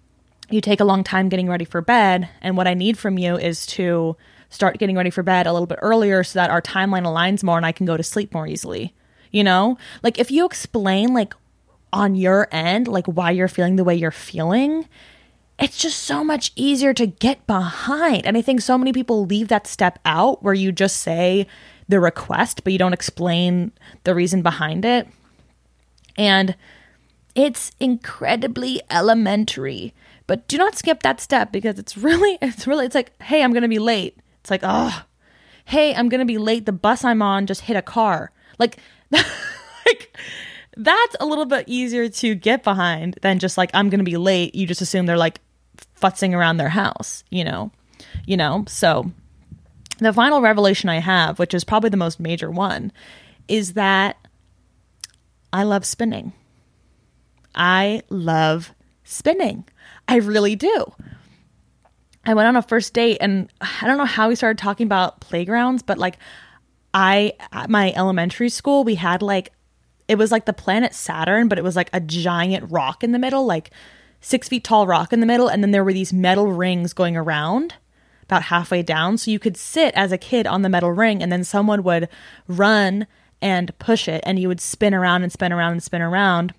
[0.50, 3.36] you take a long time getting ready for bed and what I need from you
[3.36, 4.16] is to
[4.48, 7.56] start getting ready for bed a little bit earlier so that our timeline aligns more
[7.56, 8.94] and I can go to sleep more easily.
[9.30, 9.78] You know?
[10.02, 11.34] Like if you explain like
[11.92, 14.88] on your end like why you're feeling the way you're feeling,
[15.58, 18.26] it's just so much easier to get behind.
[18.26, 21.46] And I think so many people leave that step out where you just say
[21.88, 23.72] the request, but you don't explain
[24.04, 25.06] the reason behind it.
[26.16, 26.56] And
[27.34, 29.94] it's incredibly elementary.
[30.26, 33.52] But do not skip that step because it's really, it's really, it's like, hey, I'm
[33.52, 34.18] going to be late.
[34.40, 35.04] It's like, oh,
[35.64, 36.66] hey, I'm going to be late.
[36.66, 38.32] The bus I'm on just hit a car.
[38.58, 38.78] Like,
[39.10, 40.16] like,
[40.76, 44.16] that's a little bit easier to get behind than just like, I'm going to be
[44.16, 44.54] late.
[44.54, 45.40] You just assume they're like
[46.00, 47.70] futzing around their house, you know?
[48.26, 48.64] You know?
[48.68, 49.10] So
[49.98, 52.92] the final revelation I have, which is probably the most major one,
[53.48, 54.16] is that
[55.52, 56.32] I love spinning.
[57.54, 58.72] I love
[59.04, 59.64] spinning.
[60.08, 60.92] I really do.
[62.24, 65.20] I went on a first date and I don't know how we started talking about
[65.20, 66.18] playgrounds, but like
[66.94, 69.52] I at my elementary school we had like
[70.08, 73.18] it was like the planet Saturn, but it was like a giant rock in the
[73.18, 73.70] middle, like
[74.20, 77.16] six feet tall rock in the middle, and then there were these metal rings going
[77.16, 77.74] around
[78.24, 79.18] about halfway down.
[79.18, 82.08] So you could sit as a kid on the metal ring, and then someone would
[82.48, 83.06] run
[83.40, 86.54] and push it, and you would spin around and spin around and spin around,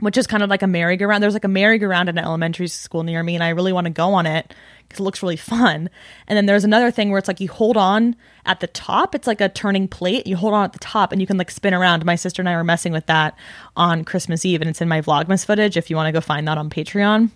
[0.00, 1.22] which is kind of like a merry-go-round.
[1.22, 3.90] There's like a merry-go-round in an elementary school near me, and I really want to
[3.92, 4.54] go on it
[4.88, 5.90] because it looks really fun.
[6.26, 8.16] And then there's another thing where it's like you hold on
[8.46, 9.14] at the top.
[9.14, 10.26] It's like a turning plate.
[10.26, 12.04] You hold on at the top and you can like spin around.
[12.04, 13.36] My sister and I were messing with that
[13.76, 16.46] on Christmas Eve and it's in my Vlogmas footage if you want to go find
[16.48, 17.30] that on Patreon.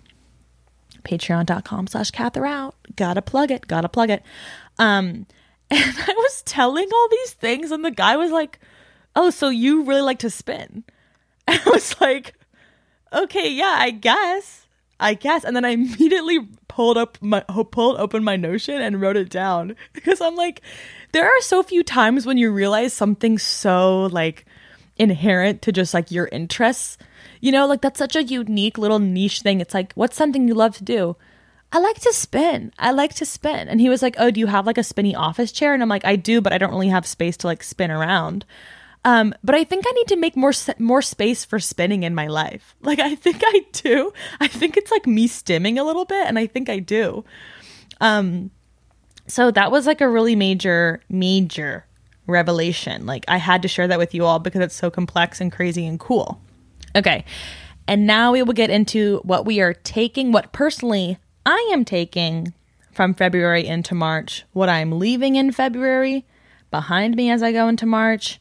[1.03, 2.75] Patreon.com slash Out.
[2.95, 3.67] Gotta plug it.
[3.67, 4.23] Gotta plug it.
[4.77, 5.25] Um,
[5.69, 8.59] and I was telling all these things and the guy was like,
[9.15, 10.83] oh, so you really like to spin?
[11.47, 12.33] And I was like,
[13.13, 14.67] okay, yeah, I guess.
[14.99, 15.43] I guess.
[15.43, 16.39] And then I immediately
[16.77, 17.39] pulled up my
[17.71, 20.61] pulled open my Notion and wrote it down because I'm like,
[21.11, 24.45] there are so few times when you realize something so like
[24.95, 26.99] inherent to just like your interests.
[27.41, 29.59] You know, like that's such a unique little niche thing.
[29.59, 31.15] It's like, what's something you love to do?
[31.71, 32.71] I like to spin.
[32.77, 33.67] I like to spin.
[33.67, 35.73] And he was like, Oh, do you have like a spinny office chair?
[35.73, 38.45] And I'm like, I do, but I don't really have space to like spin around.
[39.07, 42.27] Um, but I think I need to make more more space for spinning in my
[42.27, 42.75] life.
[42.81, 44.11] Like I think I do.
[44.41, 47.23] I think it's like me stimming a little bit, and I think I do.
[48.01, 48.51] Um,
[49.27, 51.85] so that was like a really major, major
[52.27, 53.05] revelation.
[53.05, 55.85] Like I had to share that with you all because it's so complex and crazy
[55.85, 56.41] and cool.
[56.95, 57.23] Okay.
[57.87, 62.53] And now we will get into what we are taking, what personally I am taking
[62.91, 66.25] from February into March, what I'm leaving in February
[66.71, 68.39] behind me as I go into March,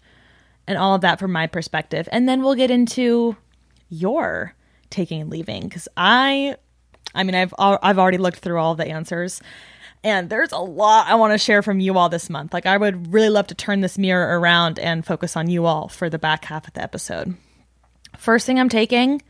[0.67, 2.09] and all of that from my perspective.
[2.13, 3.37] And then we'll get into
[3.89, 4.55] your
[4.91, 6.57] taking and leaving because I,
[7.15, 9.41] I mean, I've I've already looked through all the answers,
[10.05, 12.53] and there's a lot I want to share from you all this month.
[12.53, 15.89] Like I would really love to turn this mirror around and focus on you all
[15.89, 17.37] for the back half of the episode.
[18.17, 19.23] First thing I'm taking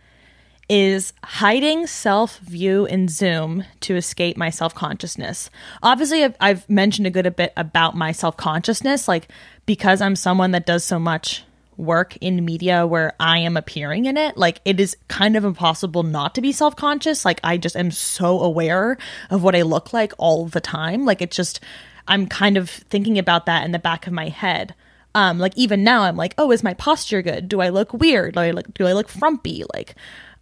[0.69, 5.51] is hiding self view in Zoom to escape my self consciousness.
[5.83, 9.29] Obviously, I've, I've, mentioned a good a bit about my self consciousness, like
[9.67, 11.45] because I'm someone that does so much
[11.77, 16.03] work in media where I am appearing in it, like it is kind of impossible
[16.03, 17.25] not to be self conscious.
[17.25, 18.97] Like I just am so aware
[19.31, 21.05] of what I look like all the time.
[21.05, 21.61] Like it's just,
[22.09, 24.75] I'm kind of thinking about that in the back of my head.
[25.15, 27.49] Um, like even now, I'm like, oh, is my posture good?
[27.49, 28.35] Do I look weird?
[28.35, 29.65] Do I look, do I look frumpy?
[29.73, 29.95] Like,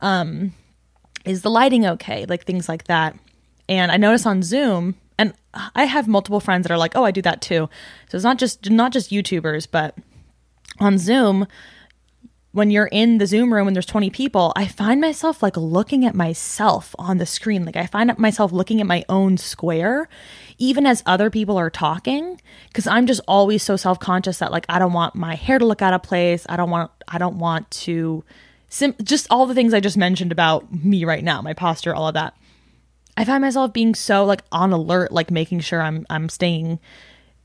[0.04, 0.52] um,
[1.24, 2.26] is the lighting okay?
[2.28, 3.16] Like things like that.
[3.68, 5.32] And I notice on Zoom, and
[5.74, 7.68] I have multiple friends that are like, "Oh, I do that too."
[8.08, 9.96] So it's not just not just YouTubers, but
[10.80, 11.46] on Zoom,
[12.52, 16.04] when you're in the Zoom room and there's 20 people, I find myself like looking
[16.04, 17.64] at myself on the screen.
[17.64, 20.08] Like I find myself looking at my own square,
[20.58, 24.66] even as other people are talking, because I'm just always so self conscious that like
[24.68, 26.44] I don't want my hair to look out of place.
[26.48, 28.22] I don't want, I don't want to,
[28.74, 32.08] sim- just all the things I just mentioned about me right now, my posture, all
[32.08, 32.36] of that.
[33.16, 36.80] I find myself being so like on alert, like making sure I'm, I'm staying,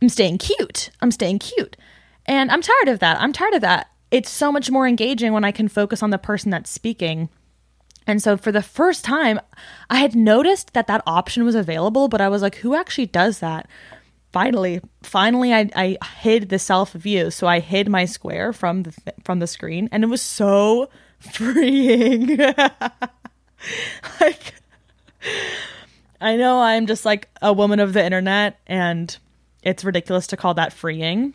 [0.01, 0.89] I'm staying cute.
[1.01, 1.77] I'm staying cute.
[2.25, 3.19] And I'm tired of that.
[3.21, 6.17] I'm tired of that it's so much more engaging when I can focus on the
[6.17, 7.29] person that's speaking.
[8.07, 9.39] And so for the first time,
[9.89, 13.39] I had noticed that that option was available, but I was like, who actually does
[13.39, 13.67] that?
[14.31, 18.91] Finally, finally, I, I hid the self view, so I hid my square from the
[18.91, 20.89] th- from the screen, and it was so
[21.33, 22.37] freeing.
[24.21, 24.53] like,
[26.21, 29.15] I know I'm just like a woman of the internet, and
[29.63, 31.33] it's ridiculous to call that freeing.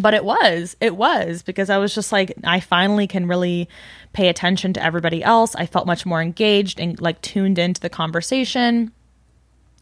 [0.00, 3.68] But it was it was because i was just like i finally can really
[4.12, 5.56] pay attention to everybody else.
[5.56, 8.92] I felt much more engaged and like tuned into the conversation.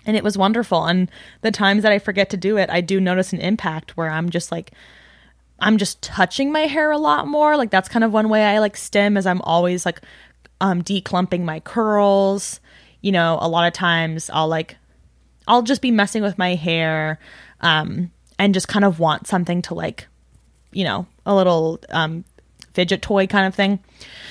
[0.06, 0.84] And it was wonderful.
[0.84, 1.10] And
[1.42, 4.30] the times that i forget to do it i do notice an impact where i'm
[4.30, 4.72] just like
[5.60, 8.58] i'm just touching my hair a lot more like that's kind of one way i
[8.58, 10.00] like stem is i'm always like
[10.60, 12.60] um declumping my curls
[13.00, 14.76] you know a lot of times i'll like
[15.48, 17.18] i'll just be messing with my hair
[17.60, 20.06] um and just kind of want something to like,
[20.72, 22.24] you know, a little um,
[22.74, 23.78] fidget toy kind of thing.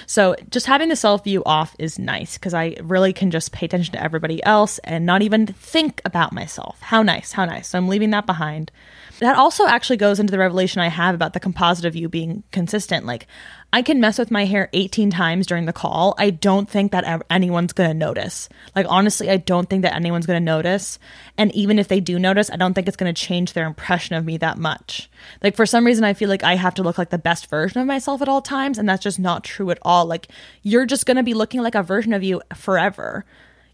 [0.06, 3.66] So just having the self view off is nice because I really can just pay
[3.66, 6.80] attention to everybody else and not even think about myself.
[6.82, 7.70] How nice, how nice.
[7.70, 8.72] So I'm leaving that behind.
[9.20, 12.44] That also actually goes into the revelation I have about the composite of you being
[12.52, 13.06] consistent.
[13.06, 13.28] Like,
[13.72, 16.16] I can mess with my hair 18 times during the call.
[16.18, 18.50] I don't think that anyone's going to notice.
[18.76, 21.00] Like, honestly, I don't think that anyone's going to notice.
[21.38, 24.16] And even if they do notice, I don't think it's going to change their impression
[24.16, 25.10] of me that much.
[25.42, 27.80] Like, for some reason, I feel like I have to look like the best version
[27.80, 28.78] of myself at all times.
[28.78, 30.06] And that's just not true at all.
[30.06, 30.28] Like,
[30.62, 33.26] you're just going to be looking like a version of you forever.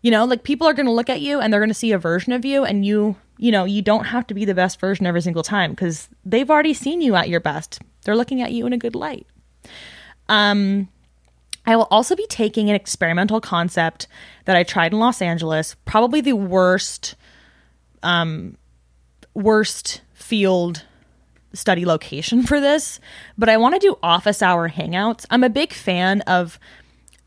[0.02, 1.92] You know, like people are going to look at you and they're going to see
[1.92, 4.80] a version of you, and you, you know, you don't have to be the best
[4.80, 7.80] version every single time because they've already seen you at your best.
[8.04, 9.28] They're looking at you in a good light.
[10.28, 10.90] Um,
[11.66, 14.08] I will also be taking an experimental concept
[14.46, 17.16] that I tried in Los Angeles, probably the worst,
[18.02, 18.58] um,
[19.34, 20.86] worst field
[21.54, 23.00] study location for this,
[23.38, 25.26] but I want to do office hour hangouts.
[25.30, 26.60] I'm a big fan of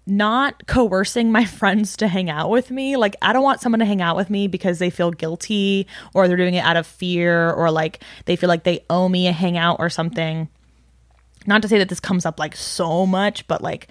[0.06, 2.96] not coercing my friends to hang out with me.
[2.96, 6.28] Like, I don't want someone to hang out with me because they feel guilty or
[6.28, 9.32] they're doing it out of fear or like they feel like they owe me a
[9.32, 10.48] hangout or something
[11.46, 13.88] not to say that this comes up like so much, but like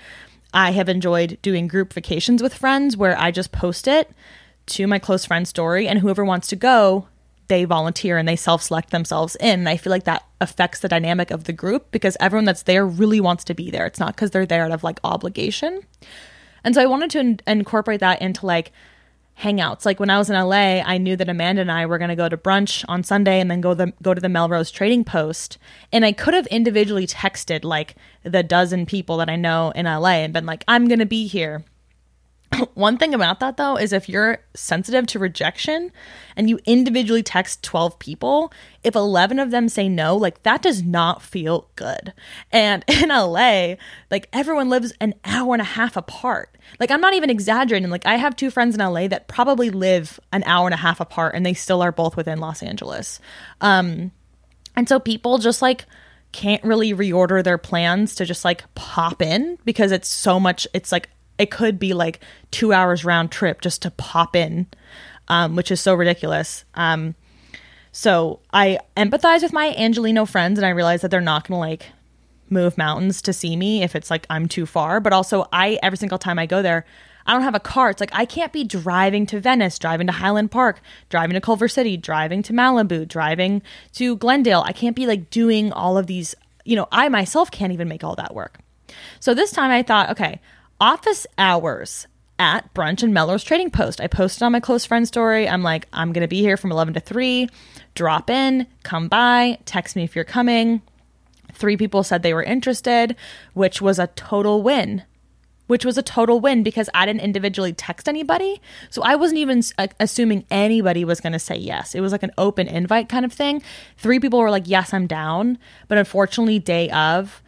[0.54, 4.10] I have enjoyed doing group vacations with friends where I just post it
[4.67, 7.08] to my close friend's story and whoever wants to go,
[7.47, 9.60] they volunteer and they self-select themselves in.
[9.60, 12.86] And I feel like that affects the dynamic of the group because everyone that's there
[12.86, 13.86] really wants to be there.
[13.86, 15.82] It's not because they're there out of like obligation.
[16.63, 18.71] And so I wanted to in- incorporate that into like
[19.39, 19.86] hangouts.
[19.86, 22.15] Like when I was in LA, I knew that Amanda and I were going to
[22.15, 25.58] go to brunch on Sunday and then go the go to the Melrose Trading Post.
[25.91, 30.21] And I could have individually texted like the dozen people that I know in LA
[30.23, 31.63] and been like, "I'm going to be here."
[32.74, 35.92] One thing about that though is if you're sensitive to rejection
[36.36, 38.52] and you individually text 12 people,
[38.84, 42.13] if 11 of them say no, like that does not feel good.
[42.52, 43.76] And in LA,
[44.10, 46.58] like everyone lives an hour and a half apart.
[46.80, 47.89] Like I'm not even exaggerating.
[47.89, 51.00] Like I have two friends in LA that probably live an hour and a half
[51.00, 53.20] apart and they still are both within Los Angeles.
[53.62, 54.12] Um
[54.76, 55.86] and so people just like
[56.32, 60.92] can't really reorder their plans to just like pop in because it's so much it's
[60.92, 61.10] like
[61.43, 64.65] it could be like two hours round trip just to pop in,
[65.27, 66.63] um, which is so ridiculous.
[66.73, 67.15] Um,
[67.91, 71.60] so I empathize with my Angeleno friends and I realize that they're not going to
[71.60, 71.91] like
[72.49, 75.01] move mountains to see me if it's like I'm too far.
[75.01, 76.86] But also, I every single time I go there,
[77.27, 77.89] I don't have a car.
[77.89, 81.67] It's like I can't be driving to Venice, driving to Highland Park, driving to Culver
[81.67, 83.62] City, driving to Malibu, driving
[83.93, 84.63] to Glendale.
[84.65, 88.03] I can't be like doing all of these, you know, I myself can't even make
[88.03, 88.60] all that work.
[89.19, 90.39] So this time I thought, okay,
[90.84, 94.02] office hours at brunch and Melrose Trading Post.
[94.02, 95.48] I posted on my close friend story.
[95.48, 97.48] I'm like, I'm going to be here from 11 to 3.
[97.96, 100.81] Drop in, come by, text me if you're coming.
[101.54, 103.15] Three people said they were interested,
[103.54, 105.04] which was a total win.
[105.67, 108.62] Which was a total win because I didn't individually text anybody.
[108.90, 109.63] So I wasn't even
[110.02, 111.96] assuming anybody was going to say yes.
[111.96, 113.63] It was like an open invite kind of thing.
[113.96, 115.60] Three people were like, Yes, I'm down.
[115.88, 117.42] But unfortunately, day of,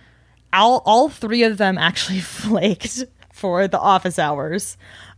[0.53, 3.03] all, all three of them actually flaked
[3.35, 4.77] for the office hours.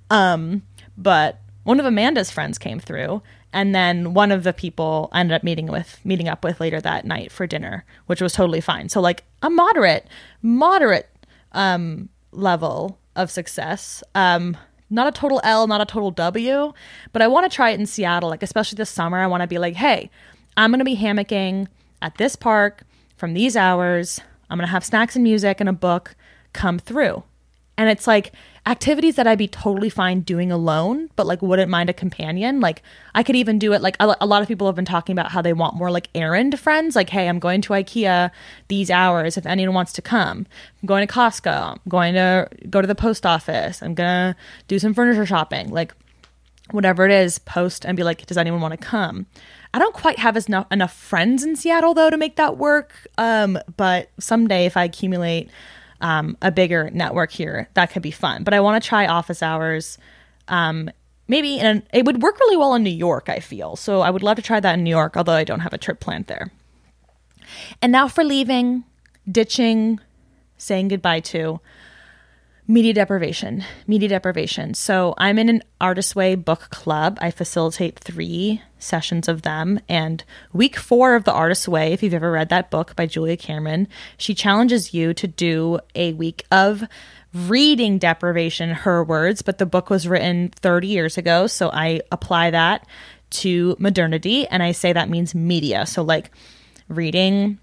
[0.09, 0.63] Um,
[0.97, 3.21] but one of Amanda's friends came through
[3.53, 6.81] And then one of the people I ended up meeting with meeting up with later
[6.81, 8.89] that night for dinner, which was totally fine.
[8.89, 10.07] So like a moderate,
[10.41, 11.09] moderate
[11.53, 14.03] um, level of success.
[14.15, 14.57] Um,
[14.89, 16.73] not a total L, not a total W,
[17.13, 18.29] but I want to try it in Seattle.
[18.29, 20.09] Like especially this summer, I want to be like, hey,
[20.55, 21.67] I'm gonna be hammocking
[22.01, 22.83] at this park
[23.15, 24.19] from these hours.
[24.49, 26.15] I'm gonna have snacks and music and a book
[26.53, 27.23] come through.
[27.77, 28.33] And it's like
[28.65, 32.59] activities that I'd be totally fine doing alone, but like wouldn't mind a companion.
[32.59, 32.81] Like
[33.13, 33.81] I could even do it.
[33.81, 36.09] Like a, a, lot of people have been talking about how they want more like
[36.15, 36.95] errand friends.
[36.95, 38.31] Like, hey, I'm going to IKEA
[38.67, 40.47] these hours if anyone wants to come.
[40.81, 41.73] I'm going to Costco.
[41.73, 43.81] I'm going to go to the post office.
[43.83, 44.35] I'm gonna
[44.67, 45.69] do some furniture shopping.
[45.69, 45.93] Like
[46.71, 49.27] whatever it is, post and be like, does anyone want to come?
[49.73, 52.93] I don't quite have enough enough friends in Seattle though to make that work.
[53.17, 55.49] Um, but someday if I accumulate
[56.01, 58.43] um, a bigger network here, that could be fun.
[58.43, 59.97] But I want to try office hours.
[60.47, 60.89] Um,
[61.27, 63.29] maybe in it would work really well in New York.
[63.29, 64.01] I feel so.
[64.01, 65.99] I would love to try that in New York, although I don't have a trip
[65.99, 66.51] planned there.
[67.81, 68.83] And now for leaving,
[69.29, 69.99] ditching,
[70.57, 71.59] saying goodbye to
[72.67, 74.73] media deprivation media deprivation.
[74.73, 77.17] So i'm in an artist way book club.
[77.21, 79.79] I facilitate three sessions of them.
[79.87, 83.37] And week four of the artist way if you've ever read that book by julia
[83.37, 83.87] cameron
[84.17, 86.83] she challenges you to do a week of
[87.33, 89.41] reading deprivation her words.
[89.41, 91.47] But the book was written 30 years ago.
[91.47, 92.85] So i apply that
[93.29, 94.45] to modernity.
[94.47, 95.85] And i say that means media.
[95.85, 96.31] So like
[96.89, 97.59] reading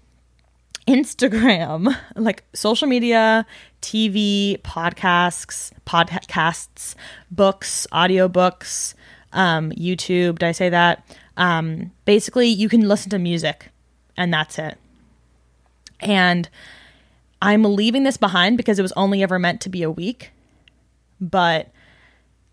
[0.87, 3.45] Instagram, like social media,
[3.81, 6.95] TV, podcasts, podcasts,
[7.31, 8.93] books, audiobooks,
[9.33, 10.39] um, YouTube.
[10.39, 11.05] Did I say that?
[11.37, 13.69] Um, basically, you can listen to music,
[14.15, 14.77] and that's it.
[15.99, 16.49] And
[17.41, 20.31] I'm leaving this behind because it was only ever meant to be a week,
[21.19, 21.69] but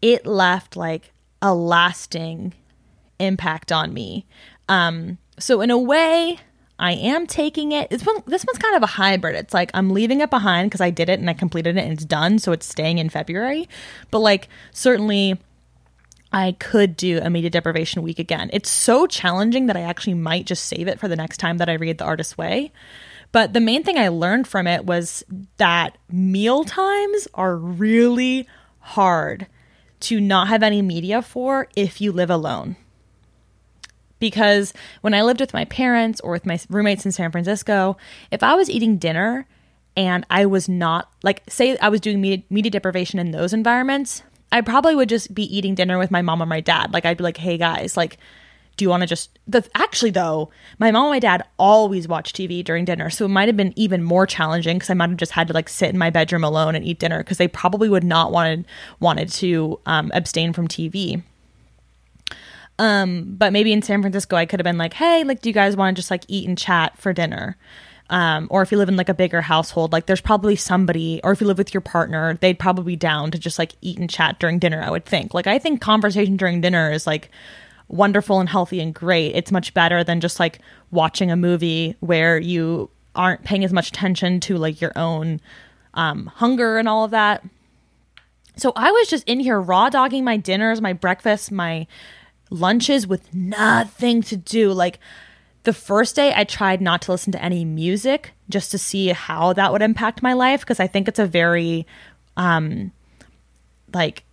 [0.01, 2.55] it left like a lasting
[3.19, 4.27] impact on me.
[4.69, 6.39] Um, so, in a way,
[6.79, 7.91] I am taking it.
[7.91, 9.37] This one, this one's kind of a hybrid.
[9.37, 11.93] It's like I'm leaving it behind because I did it and I completed it and
[11.93, 13.69] it's done, so it's staying in February.
[14.11, 15.39] But like certainly
[16.33, 18.51] I could do a media deprivation week again.
[18.53, 21.69] It's so challenging that I actually might just save it for the next time that
[21.69, 22.73] I read The Artist's Way.
[23.33, 25.25] But the main thing I learned from it was
[25.59, 28.49] that meal times are really
[28.81, 29.47] hard
[30.01, 32.77] to not have any media for if you live alone
[34.23, 37.97] because when I lived with my parents or with my roommates in San Francisco,
[38.31, 39.49] if I was eating dinner
[39.97, 44.23] and I was not like say I was doing media, media deprivation in those environments,
[44.53, 46.93] I probably would just be eating dinner with my mom or my dad.
[46.93, 48.17] Like I'd be like, "Hey guys, like
[48.77, 52.33] do you want to just the actually though my mom and my dad always watch
[52.33, 55.19] tv during dinner so it might have been even more challenging because i might have
[55.19, 57.91] just had to like sit in my bedroom alone and eat dinner because they probably
[57.91, 58.65] would not wanted
[58.99, 61.23] wanted to um, abstain from tv
[62.79, 65.53] um, but maybe in San Francisco, I could have been like, hey, like, do you
[65.53, 67.57] guys want to just like eat and chat for dinner?
[68.11, 71.33] Um, or if you live in like a bigger household, like there's probably somebody, or
[71.33, 74.11] if you live with your partner, they'd probably be down to just like eat and
[74.11, 75.33] chat during dinner, I would think.
[75.33, 77.31] Like, I think conversation during dinner is like
[77.89, 79.35] wonderful and healthy and great.
[79.35, 80.59] It's much better than just like
[80.91, 85.41] watching a movie where you aren't paying as much attention to like your own
[85.95, 87.45] um, hunger and all of that.
[88.57, 91.87] So I was just in here raw dogging my dinners, my breakfast, my
[92.53, 94.73] lunches with nothing to do.
[94.73, 94.99] Like
[95.65, 99.53] the first day, I tried not to listen to any music just to see how
[99.55, 101.87] that would impact my life because I think it's a very,
[102.37, 102.93] um,
[103.95, 104.25] like,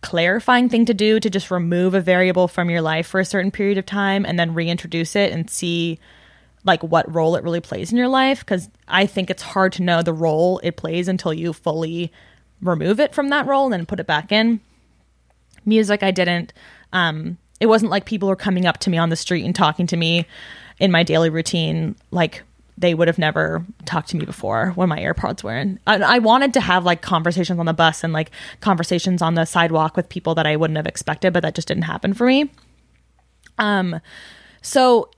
[0.00, 3.50] clarifying thing to do to just remove a variable from your life for a certain
[3.50, 5.98] period of time and then reintroduce it and see
[6.64, 9.82] like what role it really plays in your life because I think it's hard to
[9.82, 12.12] know the role it plays until you fully
[12.60, 14.60] remove it from that role and then put it back in.
[15.64, 16.52] Music I didn't
[16.92, 19.86] um, it wasn't like people were coming up to me on the street and talking
[19.88, 20.26] to me
[20.78, 22.42] in my daily routine like
[22.78, 25.80] they would have never talked to me before when my AirPods were in.
[25.86, 28.30] I, I, wanted to have like conversations on the bus and like
[28.60, 31.82] conversations on the sidewalk with people that I wouldn't have expected, but that just didn't
[31.82, 32.50] happen for me.
[33.58, 34.00] Um,
[34.62, 35.10] so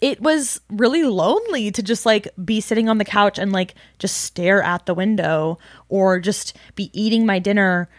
[0.00, 4.22] it was really lonely to just like be sitting on the couch and like just
[4.22, 5.58] stare at the window
[5.90, 7.90] or just be eating my dinner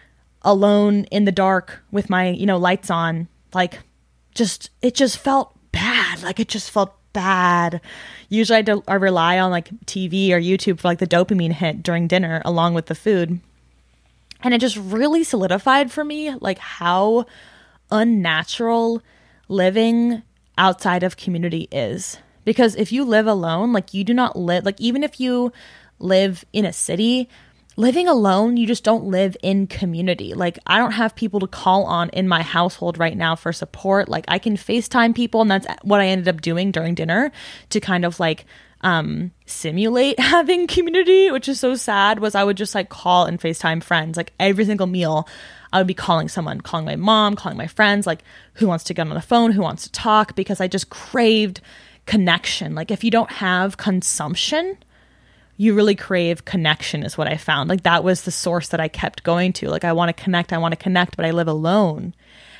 [0.46, 3.28] alone in the dark with my, you know, lights on.
[3.52, 3.80] Like,
[4.34, 6.22] just, it just felt bad.
[6.22, 7.80] Like, it just felt bad.
[8.28, 11.82] Usually I, do, I rely on like TV or YouTube for like the dopamine hit
[11.82, 13.40] during dinner along with the food.
[14.42, 17.24] And it just really solidified for me like how
[17.90, 19.02] unnatural
[19.48, 20.22] living
[20.58, 22.18] outside of community is.
[22.44, 25.52] Because if you live alone, like you do not live, like even if you
[25.98, 27.30] live in a city,
[27.76, 30.34] living alone, you just don't live in community.
[30.34, 34.08] Like, I don't have people to call on in my household right now for support.
[34.08, 37.30] Like, I can FaceTime people, and that's what I ended up doing during dinner
[37.70, 38.46] to kind of like
[38.82, 42.18] um simulate having community, which is so sad.
[42.18, 45.28] Was I would just like call and FaceTime friends like every single meal.
[45.72, 48.22] I would be calling someone, calling my mom, calling my friends, like
[48.54, 51.60] who wants to get on the phone, who wants to talk, because I just craved
[52.06, 52.74] connection.
[52.74, 54.78] Like, if you don't have consumption,
[55.56, 57.68] you really crave connection is what I found.
[57.68, 59.68] Like that was the source that I kept going to.
[59.68, 62.14] Like I want to connect, I want to connect, but I live alone.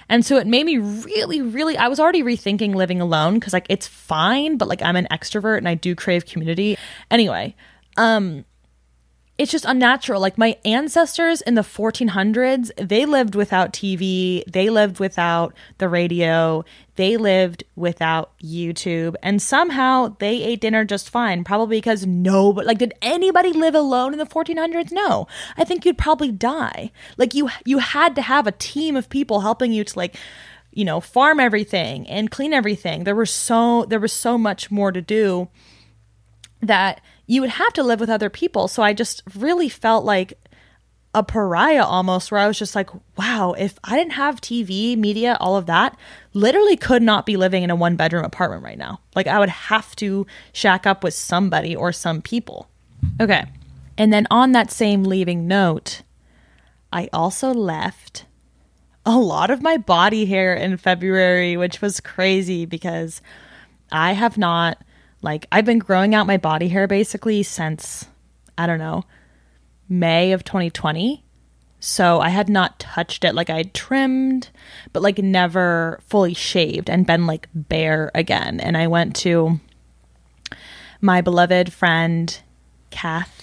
[0.09, 3.67] And so it made me really, really, I was already rethinking living alone because like
[3.69, 6.79] it's fine, but like I'm an extrovert and I do crave community.
[7.11, 7.57] Anyway,
[7.97, 8.45] um,
[9.39, 10.21] it's just unnatural.
[10.21, 16.65] Like my ancestors in the 1400s, they lived without TV, they lived without the radio,
[16.95, 21.45] they lived without YouTube, and somehow they ate dinner just fine.
[21.45, 24.91] Probably because no, but like, did anybody live alone in the 1400s?
[24.91, 25.27] No.
[25.57, 26.91] I think you'd probably die.
[27.19, 30.17] Like you, you had to have a team of people helping you to like,
[30.73, 33.05] you know, farm everything and clean everything.
[33.05, 35.49] There was so there was so much more to do
[36.61, 38.69] that you would have to live with other people.
[38.69, 40.35] So I just really felt like
[41.15, 45.39] a pariah almost, where I was just like, wow, if I didn't have TV, media,
[45.41, 45.97] all of that,
[46.35, 49.01] literally could not be living in a one bedroom apartment right now.
[49.15, 52.69] Like I would have to shack up with somebody or some people.
[53.19, 53.45] Okay.
[53.97, 56.03] And then on that same leaving note,
[56.93, 58.27] I also left
[59.07, 63.23] a lot of my body hair in February, which was crazy because
[63.91, 64.83] I have not
[65.27, 68.07] like I've been growing out my body hair basically since
[68.57, 69.03] I don't know,
[69.89, 71.25] May of 2020.
[71.81, 74.51] So I had not touched it like I would trimmed,
[74.93, 78.61] but like never fully shaved and been like bare again.
[78.61, 79.61] And I went to
[81.01, 82.41] my beloved friend
[82.91, 83.36] Kath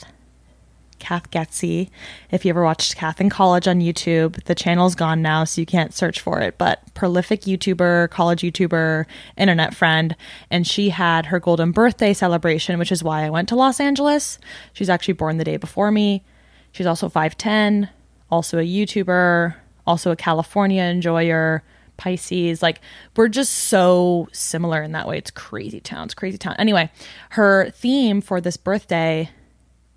[1.03, 1.89] Kath Getsy.
[2.31, 5.65] If you ever watched Kath in college on YouTube, the channel's gone now, so you
[5.65, 6.57] can't search for it.
[6.57, 10.15] But prolific YouTuber, college YouTuber, internet friend,
[10.49, 14.39] and she had her golden birthday celebration, which is why I went to Los Angeles.
[14.71, 16.23] She's actually born the day before me.
[16.71, 17.89] She's also 5'10,
[18.31, 21.63] also a YouTuber, also a California enjoyer.
[21.95, 22.63] Pisces.
[22.63, 22.81] Like
[23.15, 25.19] we're just so similar in that way.
[25.19, 26.05] It's crazy town.
[26.05, 26.55] It's crazy town.
[26.57, 26.89] Anyway,
[27.29, 29.29] her theme for this birthday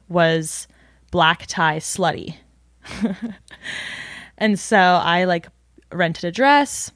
[0.07, 0.69] was
[1.11, 2.37] black tie slutty.
[4.39, 5.49] and so I like
[5.93, 6.91] rented a dress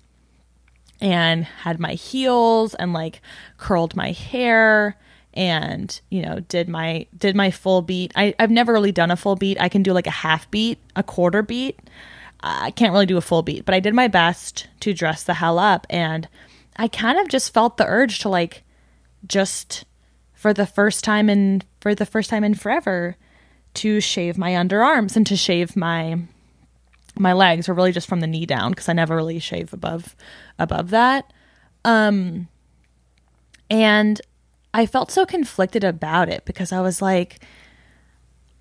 [1.01, 3.23] and had my heels and like
[3.57, 4.97] curled my hair
[5.33, 8.13] and you know did my did my full beat.
[8.17, 9.61] I, i've never really done a full beat.
[9.61, 11.79] I can do like a half beat a quarter beat.
[12.43, 15.35] I can't really do a full beat but i did my best to dress the
[15.35, 16.27] hell up and
[16.77, 18.63] i kind of just felt the urge to like
[19.27, 19.85] just
[20.33, 23.17] for the first time in for the first time in forever
[23.75, 26.19] to shave my underarms and to shave my
[27.19, 30.17] my legs or really just from the knee down because I never really shave above
[30.59, 31.33] above that.
[31.85, 32.49] Um
[33.69, 34.21] and
[34.73, 37.41] I felt so conflicted about it because I was like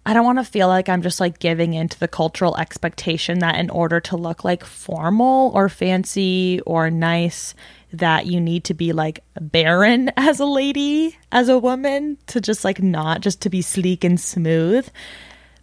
[0.05, 3.59] I don't want to feel like I'm just like giving into the cultural expectation that
[3.59, 7.53] in order to look like formal or fancy or nice
[7.91, 12.63] that you need to be like barren as a lady, as a woman, to just
[12.63, 14.87] like not just to be sleek and smooth.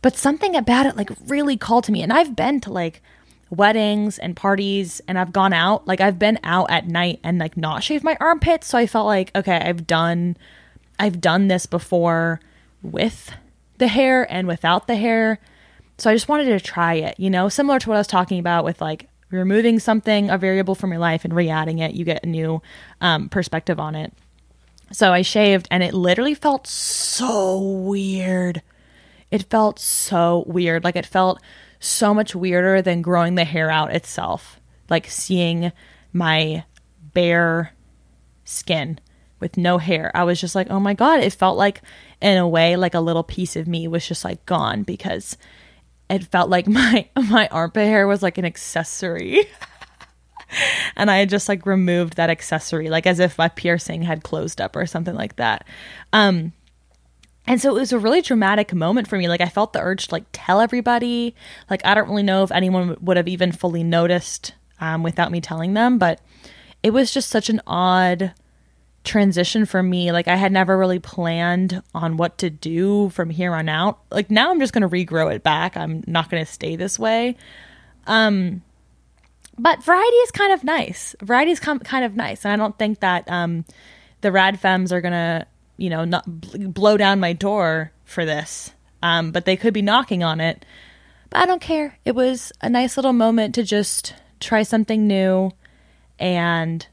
[0.03, 2.03] But something about it like really called to me.
[2.03, 3.03] And I've been to like
[3.51, 5.87] weddings and parties and I've gone out.
[5.87, 8.69] Like I've been out at night and like not shaved my armpits.
[8.69, 10.37] So I felt like, okay, I've done
[10.99, 12.41] I've done this before
[12.83, 13.31] with
[13.79, 15.39] the hair and without the hair.
[15.99, 18.39] So I just wanted to try it, you know, similar to what I was talking
[18.39, 22.05] about with like removing something, a variable from your life, and re adding it, you
[22.05, 22.63] get a new
[23.01, 24.13] um, perspective on it.
[24.93, 28.63] So I shaved, and it literally felt so weird.
[29.31, 30.85] It felt so weird.
[30.85, 31.41] Like it felt
[31.81, 34.61] so much weirder than growing the hair out itself.
[34.89, 35.73] Like seeing
[36.13, 36.65] my
[37.13, 37.73] bare
[38.45, 39.01] skin
[39.41, 40.11] with no hair.
[40.15, 41.21] I was just like, oh my God.
[41.21, 41.83] It felt like,
[42.21, 45.37] in a way, like a little piece of me was just like gone because
[46.09, 49.45] it felt like my my armpit hair was like an accessory.
[50.97, 54.61] and I had just like removed that accessory, like as if my piercing had closed
[54.61, 55.67] up or something like that.
[56.13, 56.53] Um,
[57.47, 59.29] and so it was a really dramatic moment for me.
[59.29, 61.35] Like I felt the urge to like tell everybody.
[61.71, 65.41] Like I don't really know if anyone would have even fully noticed um, without me
[65.41, 66.21] telling them, but
[66.83, 68.33] it was just such an odd
[69.07, 70.13] transition for me.
[70.13, 74.01] Like I had never really planned on what to do from here on out.
[74.11, 75.77] Like now I'm just going to regrow it back.
[75.77, 77.37] I'm not going to stay this way.
[78.07, 78.63] Um
[79.59, 81.17] but variety is kind of nice.
[81.23, 82.45] Variety is com- kind of nice.
[82.45, 83.65] And I don't think that um
[84.21, 85.47] the rad femmes are going to,
[85.79, 88.73] you know, not bl- blow down my door for this.
[89.03, 90.65] um, but they could be knocking on it.
[91.31, 91.99] But I don't care.
[92.05, 95.53] It was a nice little moment to just try something new.
[96.19, 96.87] And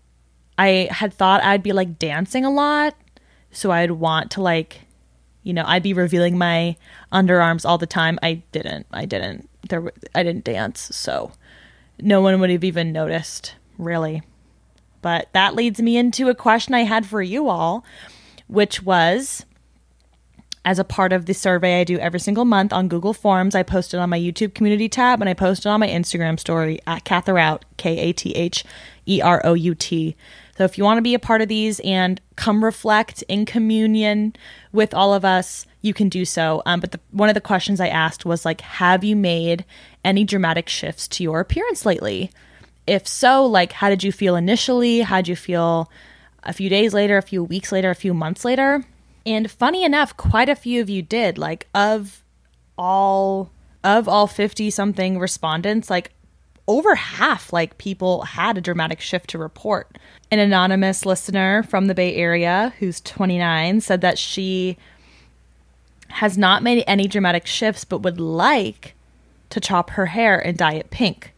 [0.57, 2.95] I had thought I'd be like dancing a lot.
[3.51, 4.81] So I'd want to like,
[5.43, 6.75] you know, I'd be revealing my
[7.11, 8.17] underarms all the time.
[8.23, 8.87] I didn't.
[8.91, 9.49] I didn't.
[9.69, 10.89] There, I didn't dance.
[10.95, 11.31] So
[11.99, 14.23] no one would have even noticed, really.
[15.01, 17.85] But that leads me into a question I had for you all,
[18.47, 19.45] which was
[20.65, 23.53] as a part of the survey I do every single month on Google Forms.
[23.53, 26.39] I post it on my YouTube community tab and I post it on my Instagram
[26.39, 28.63] story at Katherout, K A T H
[29.05, 30.15] E R O U T.
[30.57, 34.35] So if you want to be a part of these and come reflect in communion
[34.71, 36.61] with all of us, you can do so.
[36.65, 39.65] Um, but the, one of the questions I asked was like, have you made
[40.05, 42.31] any dramatic shifts to your appearance lately?
[42.85, 45.01] If so, like, how did you feel initially?
[45.01, 45.89] How did you feel
[46.43, 48.83] a few days later, a few weeks later, a few months later?
[49.25, 51.37] And funny enough, quite a few of you did.
[51.37, 52.23] Like of
[52.77, 53.51] all
[53.83, 56.11] of all 50 something respondents, like
[56.67, 59.97] over half like people had a dramatic shift to report.
[60.31, 64.77] An anonymous listener from the Bay Area who's 29 said that she
[66.09, 68.95] has not made any dramatic shifts but would like
[69.49, 71.33] to chop her hair and dye it pink,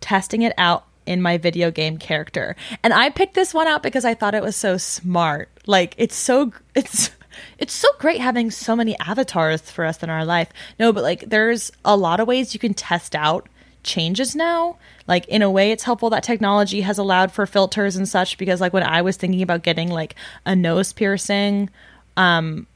[0.00, 2.56] testing it out in my video game character.
[2.82, 5.48] And I picked this one out because I thought it was so smart.
[5.66, 7.10] Like it's so it's
[7.58, 10.50] it's so great having so many avatars for us in our life.
[10.78, 13.48] No, but like there's a lot of ways you can test out
[13.84, 14.76] changes now.
[15.06, 18.60] Like in a way it's helpful that technology has allowed for filters and such because
[18.60, 20.14] like when I was thinking about getting like
[20.44, 21.70] a nose piercing
[22.16, 22.66] um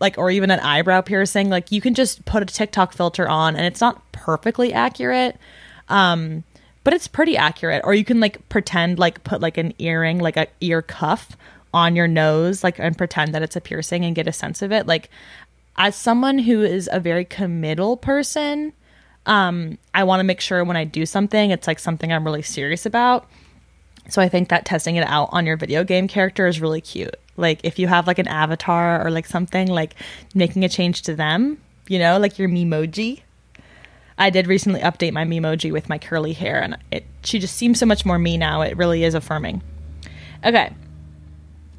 [0.00, 3.56] like or even an eyebrow piercing, like you can just put a TikTok filter on
[3.56, 5.36] and it's not perfectly accurate.
[5.88, 6.44] Um
[6.84, 10.36] but it's pretty accurate or you can like pretend like put like an earring like
[10.36, 11.36] a ear cuff
[11.74, 14.72] on your nose like and pretend that it's a piercing and get a sense of
[14.72, 15.10] it like
[15.76, 18.72] as someone who is a very committal person
[19.26, 22.42] um i want to make sure when i do something it's like something i'm really
[22.42, 23.28] serious about
[24.08, 27.16] so i think that testing it out on your video game character is really cute
[27.36, 29.94] like if you have like an avatar or like something like
[30.34, 33.22] making a change to them you know like your memoji
[34.18, 37.78] I did recently update my memoji with my curly hair, and it she just seems
[37.78, 38.62] so much more me now.
[38.62, 39.62] It really is affirming.
[40.44, 40.72] Okay,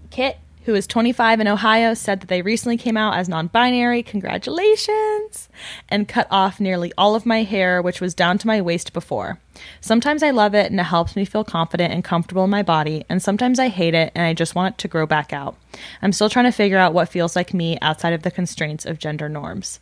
[0.09, 4.03] Kit, who is 25 in Ohio, said that they recently came out as non binary.
[4.03, 5.49] Congratulations!
[5.87, 9.39] And cut off nearly all of my hair, which was down to my waist before.
[9.81, 13.05] Sometimes I love it and it helps me feel confident and comfortable in my body,
[13.09, 15.55] and sometimes I hate it and I just want it to grow back out.
[16.01, 18.99] I'm still trying to figure out what feels like me outside of the constraints of
[18.99, 19.79] gender norms.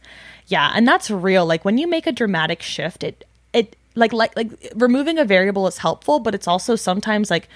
[0.47, 1.45] Yeah, and that's real.
[1.45, 5.67] Like when you make a dramatic shift, it, it, like, like, like removing a variable
[5.67, 7.49] is helpful, but it's also sometimes like,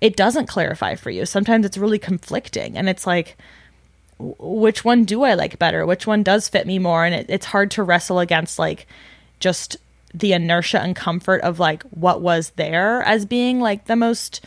[0.00, 1.26] it doesn't clarify for you.
[1.26, 3.36] Sometimes it's really conflicting and it's like,
[4.18, 5.86] which one do I like better?
[5.86, 7.04] Which one does fit me more?
[7.04, 8.86] And it, it's hard to wrestle against like
[9.40, 9.76] just
[10.14, 14.40] the inertia and comfort of like what was there as being like the most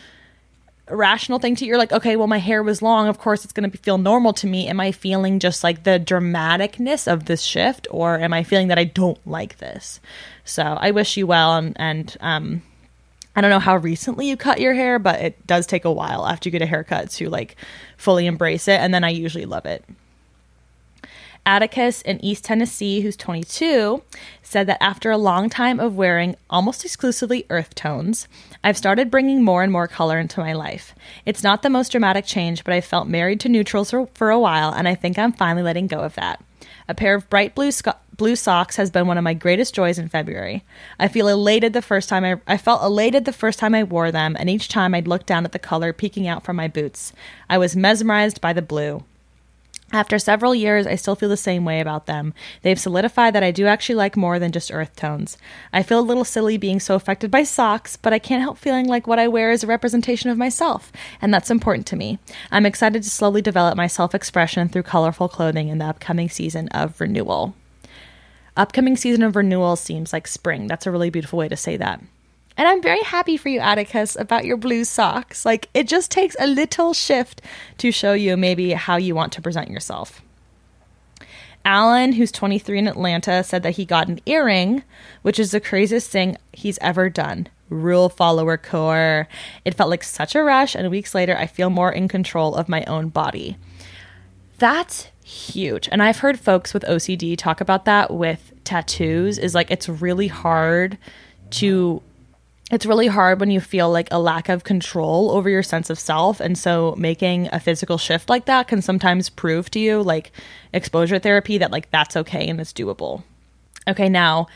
[0.89, 1.69] rational thing to you.
[1.69, 3.07] You're like, okay, well, my hair was long.
[3.07, 4.67] Of course, it's going to feel normal to me.
[4.67, 8.79] Am I feeling just like the dramaticness of this shift, or am I feeling that
[8.79, 9.99] I don't like this?
[10.43, 12.61] So I wish you well, and, and um,
[13.35, 16.25] I don't know how recently you cut your hair, but it does take a while
[16.27, 17.55] after you get a haircut to like
[17.97, 18.79] fully embrace it.
[18.79, 19.85] And then I usually love it.
[21.45, 24.03] Atticus in East Tennessee, who's 22,
[24.43, 28.27] said that after a long time of wearing almost exclusively earth tones,
[28.63, 30.93] I've started bringing more and more color into my life.
[31.25, 34.39] It's not the most dramatic change, but I felt married to neutrals for, for a
[34.39, 36.43] while, and I think I'm finally letting go of that.
[36.91, 37.87] A pair of bright blue sc-
[38.17, 40.65] blue socks has been one of my greatest joys in February.
[40.99, 44.11] I feel elated the first time I I felt elated the first time I wore
[44.11, 47.13] them, and each time I'd look down at the color peeking out from my boots.
[47.49, 49.05] I was mesmerized by the blue.
[49.93, 52.33] After several years, I still feel the same way about them.
[52.61, 55.37] They've solidified that I do actually like more than just earth tones.
[55.73, 58.87] I feel a little silly being so affected by socks, but I can't help feeling
[58.87, 62.19] like what I wear is a representation of myself, and that's important to me.
[62.51, 66.69] I'm excited to slowly develop my self expression through colorful clothing in the upcoming season
[66.69, 67.53] of renewal.
[68.55, 70.67] Upcoming season of renewal seems like spring.
[70.67, 72.01] That's a really beautiful way to say that.
[72.57, 75.45] And I'm very happy for you, Atticus, about your blue socks.
[75.45, 77.41] Like, it just takes a little shift
[77.77, 80.21] to show you maybe how you want to present yourself.
[81.63, 84.83] Alan, who's 23 in Atlanta, said that he got an earring,
[85.21, 87.47] which is the craziest thing he's ever done.
[87.69, 89.27] Rule follower core.
[89.63, 92.67] It felt like such a rush, and weeks later, I feel more in control of
[92.67, 93.57] my own body.
[94.57, 95.87] That's huge.
[95.91, 100.27] And I've heard folks with OCD talk about that with tattoos, is like it's really
[100.27, 100.97] hard
[101.51, 102.01] to
[102.71, 105.99] it's really hard when you feel like a lack of control over your sense of
[105.99, 106.39] self.
[106.39, 110.31] And so making a physical shift like that can sometimes prove to you, like
[110.73, 113.23] exposure therapy, that like that's okay and it's doable.
[113.87, 114.47] Okay, now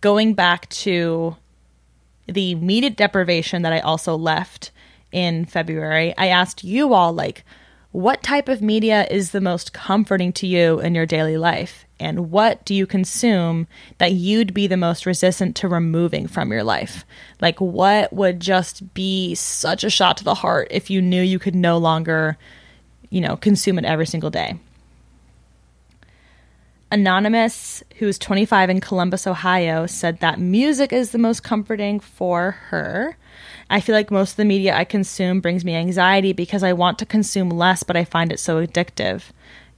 [0.00, 1.36] going back to
[2.26, 4.72] the media deprivation that I also left
[5.12, 7.44] in February, I asked you all, like,
[7.92, 11.84] what type of media is the most comforting to you in your daily life?
[12.00, 16.64] And what do you consume that you'd be the most resistant to removing from your
[16.64, 17.04] life?
[17.40, 21.38] Like, what would just be such a shot to the heart if you knew you
[21.38, 22.38] could no longer,
[23.10, 24.58] you know, consume it every single day?
[26.90, 33.16] Anonymous, who's 25 in Columbus, Ohio, said that music is the most comforting for her.
[33.68, 36.98] I feel like most of the media I consume brings me anxiety because I want
[36.98, 39.24] to consume less, but I find it so addictive.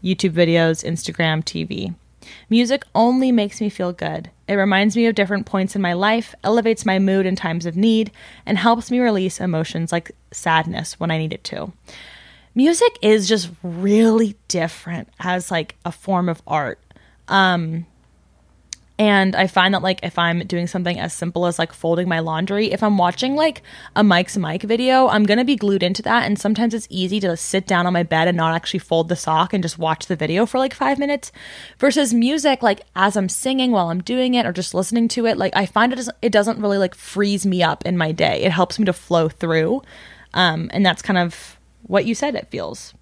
[0.02, 1.94] YouTube videos, Instagram, TV.
[2.50, 4.30] Music only makes me feel good.
[4.48, 7.76] It reminds me of different points in my life, elevates my mood in times of
[7.76, 8.10] need,
[8.44, 11.72] and helps me release emotions like sadness when I need it to.
[12.54, 16.80] Music is just really different as like a form of art.
[17.28, 17.86] Um,
[19.02, 22.20] and I find that like if I'm doing something as simple as like folding my
[22.20, 23.60] laundry, if I'm watching like
[23.96, 26.24] a Mike's Mic video, I'm gonna be glued into that.
[26.24, 29.16] And sometimes it's easy to sit down on my bed and not actually fold the
[29.16, 31.32] sock and just watch the video for like five minutes.
[31.80, 35.36] Versus music, like as I'm singing while I'm doing it or just listening to it,
[35.36, 38.44] like I find it doesn't it doesn't really like freeze me up in my day.
[38.44, 39.82] It helps me to flow through.
[40.32, 42.94] Um, and that's kind of what you said it feels.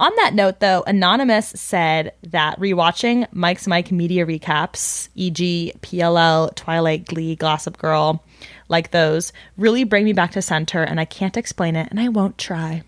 [0.00, 7.04] On that note, though, Anonymous said that rewatching Mike's Mic media recaps, e.g., PLL, Twilight,
[7.04, 8.24] Glee, Gossip Girl,
[8.70, 12.08] like those, really bring me back to center, and I can't explain it, and I
[12.08, 12.82] won't try.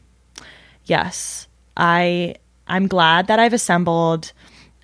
[0.87, 2.37] Yes, I
[2.67, 4.33] I'm glad that I've assembled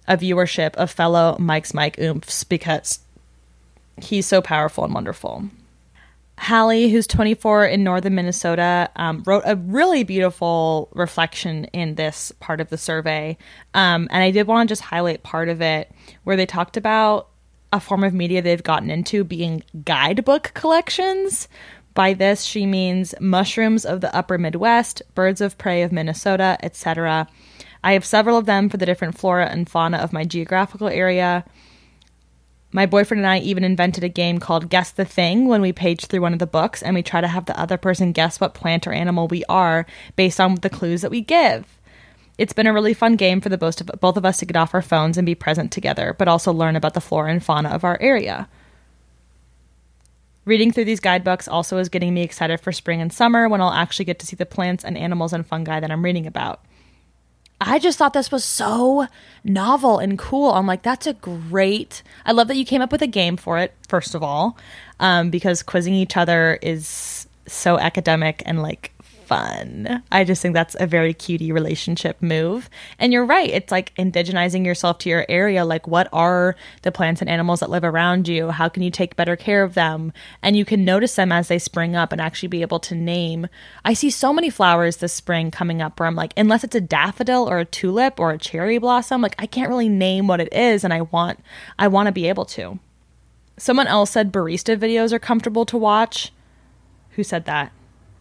[0.07, 2.99] a viewership of fellow Mike's Mic oomphs because
[3.97, 5.49] he's so powerful and wonderful.
[6.39, 12.61] Hallie, who's 24 in northern Minnesota, um, wrote a really beautiful reflection in this part
[12.61, 13.36] of the survey.
[13.74, 15.91] Um, and I did want to just highlight part of it
[16.24, 17.28] where they talked about
[17.72, 21.49] a form of media they've gotten into being guidebook collections.
[21.95, 27.26] By this, she means mushrooms of the upper Midwest, birds of prey of Minnesota, etc.
[27.82, 31.45] I have several of them for the different flora and fauna of my geographical area.
[32.71, 36.05] My boyfriend and I even invented a game called Guess the Thing when we page
[36.05, 38.53] through one of the books and we try to have the other person guess what
[38.53, 41.79] plant or animal we are based on the clues that we give.
[42.37, 44.57] It's been a really fun game for the both of, both of us to get
[44.57, 47.71] off our phones and be present together, but also learn about the flora and fauna
[47.71, 48.49] of our area.
[50.45, 53.73] Reading through these guidebooks also is getting me excited for spring and summer when I'll
[53.73, 56.64] actually get to see the plants and animals and fungi that I'm reading about.
[57.61, 59.09] I just thought this was so
[59.42, 60.52] novel and cool.
[60.52, 62.02] I'm like, that's a great.
[62.24, 64.56] I love that you came up with a game for it, first of all,
[65.00, 68.92] um, because quizzing each other is so academic and like
[69.29, 70.03] fun.
[70.11, 72.70] I just think that's a very cutie relationship move.
[72.99, 73.51] And you're right.
[73.51, 75.66] It's like indigenizing yourself to your area.
[75.66, 78.49] Like, what are the plants and animals that live around you?
[78.49, 80.14] How can you take better care of them?
[80.43, 83.49] And you can notice them as they spring up and actually be able to name.
[83.85, 86.81] I see so many flowers this spring coming up where I'm like, unless it's a
[86.81, 90.53] daffodil or a tulip or a cherry blossom, like I can't really name what it
[90.55, 90.85] is.
[90.85, 91.41] And I want,
[91.79, 92.79] I want to be able to.
[93.59, 96.33] Someone else said barista videos are comfortable to watch.
[97.11, 97.72] Who said that?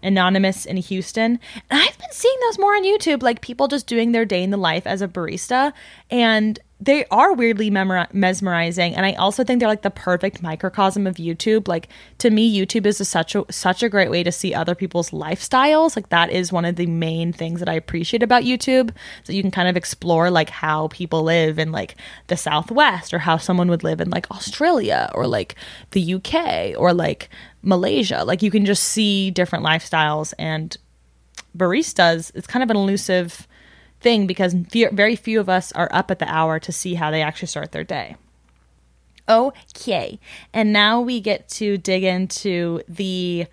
[0.04, 1.40] Anonymous in Houston.
[1.70, 4.52] And I've been seeing those more on YouTube, like people just doing their day in
[4.52, 5.74] the life as a barista.
[6.10, 11.16] And they are weirdly mesmerizing and i also think they're like the perfect microcosm of
[11.16, 11.90] youtube like
[12.20, 15.10] to me youtube is a, such a such a great way to see other people's
[15.10, 18.92] lifestyles like that is one of the main things that i appreciate about youtube
[19.24, 21.96] so you can kind of explore like how people live in like
[22.28, 25.56] the southwest or how someone would live in like australia or like
[25.92, 26.34] the uk
[26.78, 27.30] or like
[27.68, 30.78] malaysia like you can just see different lifestyles and
[31.56, 33.48] baristas it's kind of an elusive
[34.00, 37.22] thing because very few of us are up at the hour to see how they
[37.22, 38.16] actually start their day.
[39.30, 40.20] Okay,
[40.54, 43.48] and now we get to dig into the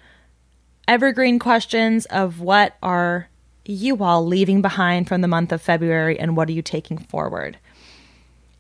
[0.87, 3.29] evergreen questions of what are
[3.65, 7.59] you all leaving behind from the month of February and what are you taking forward?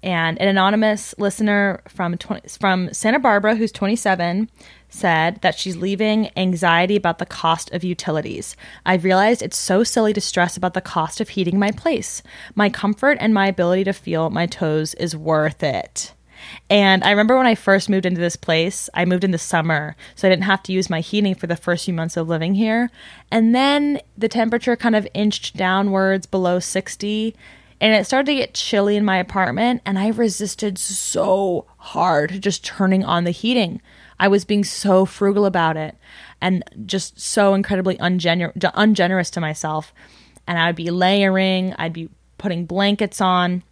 [0.02, 4.50] And an anonymous listener from 20, from Santa Barbara who's 27
[4.94, 8.56] said that she's leaving anxiety about the cost of utilities.
[8.86, 12.22] I've realized it's so silly to stress about the cost of heating my place.
[12.54, 16.12] My comfort and my ability to feel my toes is worth it.
[16.70, 19.96] And I remember when I first moved into this place, I moved in the summer,
[20.14, 22.54] so I didn't have to use my heating for the first few months of living
[22.54, 22.90] here.
[23.30, 27.34] And then the temperature kind of inched downwards below 60
[27.80, 32.64] and it started to get chilly in my apartment and I resisted so hard just
[32.64, 33.82] turning on the heating.
[34.18, 35.96] I was being so frugal about it
[36.40, 39.92] and just so incredibly ungener- ungenerous to myself.
[40.46, 42.08] And I would be layering, I'd be
[42.38, 43.62] putting blankets on.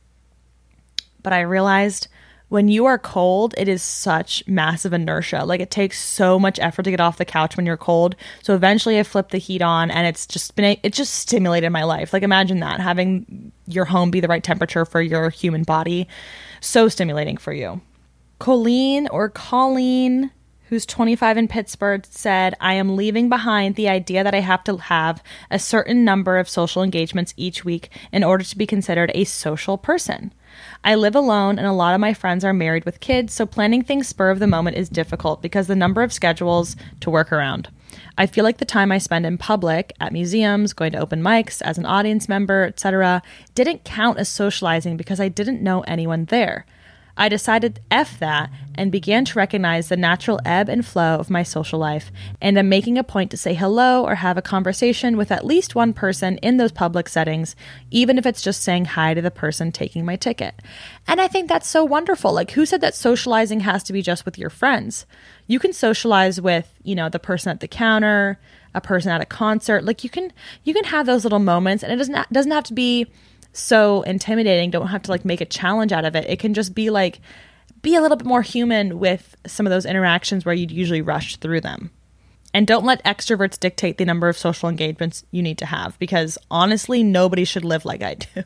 [1.22, 2.08] But I realized
[2.48, 5.44] when you are cold, it is such massive inertia.
[5.44, 8.14] Like it takes so much effort to get off the couch when you're cold.
[8.42, 11.84] So eventually I flipped the heat on and it's just been, it just stimulated my
[11.84, 12.12] life.
[12.12, 16.08] Like imagine that having your home be the right temperature for your human body.
[16.60, 17.80] So stimulating for you.
[18.42, 20.32] Colleen or Colleen,
[20.64, 24.78] who's 25 in Pittsburgh, said, I am leaving behind the idea that I have to
[24.78, 29.22] have a certain number of social engagements each week in order to be considered a
[29.22, 30.34] social person.
[30.82, 33.84] I live alone, and a lot of my friends are married with kids, so planning
[33.84, 37.68] things spur of the moment is difficult because the number of schedules to work around.
[38.18, 41.62] I feel like the time I spend in public, at museums, going to open mics,
[41.62, 43.22] as an audience member, etc.,
[43.54, 46.66] didn't count as socializing because I didn't know anyone there.
[47.16, 51.42] I decided F that and began to recognize the natural ebb and flow of my
[51.42, 52.10] social life,
[52.40, 55.74] and I'm making a point to say hello or have a conversation with at least
[55.74, 57.54] one person in those public settings,
[57.90, 60.54] even if it's just saying hi to the person taking my ticket.
[61.06, 62.32] And I think that's so wonderful.
[62.32, 65.06] Like, who said that socializing has to be just with your friends?
[65.46, 68.38] You can socialize with, you know, the person at the counter,
[68.74, 69.84] a person at a concert.
[69.84, 70.32] Like, you can
[70.64, 73.06] you can have those little moments, and it doesn't doesn't have to be
[73.52, 74.70] so intimidating.
[74.70, 76.28] Don't have to like make a challenge out of it.
[76.28, 77.20] It can just be like
[77.82, 81.36] be a little bit more human with some of those interactions where you'd usually rush
[81.36, 81.90] through them.
[82.54, 86.38] And don't let extroverts dictate the number of social engagements you need to have because
[86.50, 88.44] honestly, nobody should live like I do.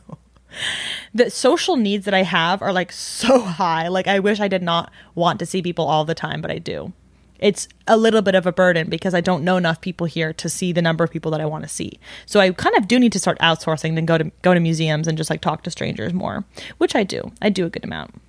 [1.12, 3.88] the social needs that I have are like so high.
[3.88, 6.58] Like, I wish I did not want to see people all the time, but I
[6.58, 6.92] do
[7.38, 10.48] it's a little bit of a burden because I don't know enough people here to
[10.48, 11.98] see the number of people that I want to see.
[12.26, 15.08] So I kind of do need to start outsourcing and go to go to museums
[15.08, 16.44] and just like talk to strangers more,
[16.78, 17.32] which I do.
[17.40, 18.20] I do a good amount.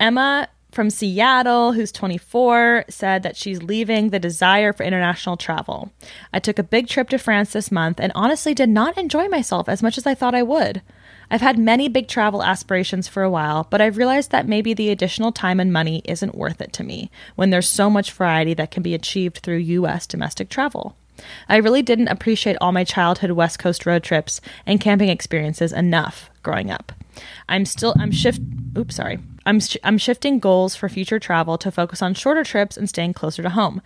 [0.00, 5.92] Emma from Seattle, who's 24, said that she's leaving the desire for international travel.
[6.32, 9.68] I took a big trip to France this month and honestly did not enjoy myself
[9.68, 10.82] as much as I thought I would.
[11.30, 14.90] I've had many big travel aspirations for a while, but I've realized that maybe the
[14.90, 18.70] additional time and money isn't worth it to me when there's so much variety that
[18.70, 20.96] can be achieved through US domestic travel.
[21.48, 26.30] I really didn't appreciate all my childhood West Coast road trips and camping experiences enough
[26.42, 26.92] growing up.
[27.48, 28.40] I'm still I'm shift
[28.76, 29.18] oops sorry.
[29.46, 33.12] I'm sh- I'm shifting goals for future travel to focus on shorter trips and staying
[33.12, 33.82] closer to home.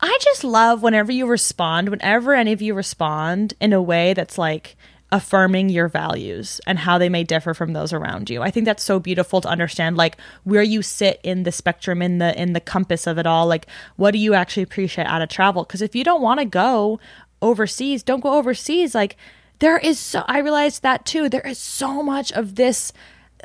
[0.00, 4.38] I just love whenever you respond, whenever any of you respond in a way that's
[4.38, 4.76] like
[5.12, 8.42] affirming your values and how they may differ from those around you.
[8.42, 12.18] I think that's so beautiful to understand like where you sit in the spectrum in
[12.18, 13.46] the in the compass of it all.
[13.46, 15.62] Like what do you actually appreciate out of travel?
[15.62, 16.98] Because if you don't want to go
[17.40, 18.94] overseas, don't go overseas.
[18.94, 19.16] Like
[19.60, 21.28] there is so I realized that too.
[21.28, 22.92] There is so much of this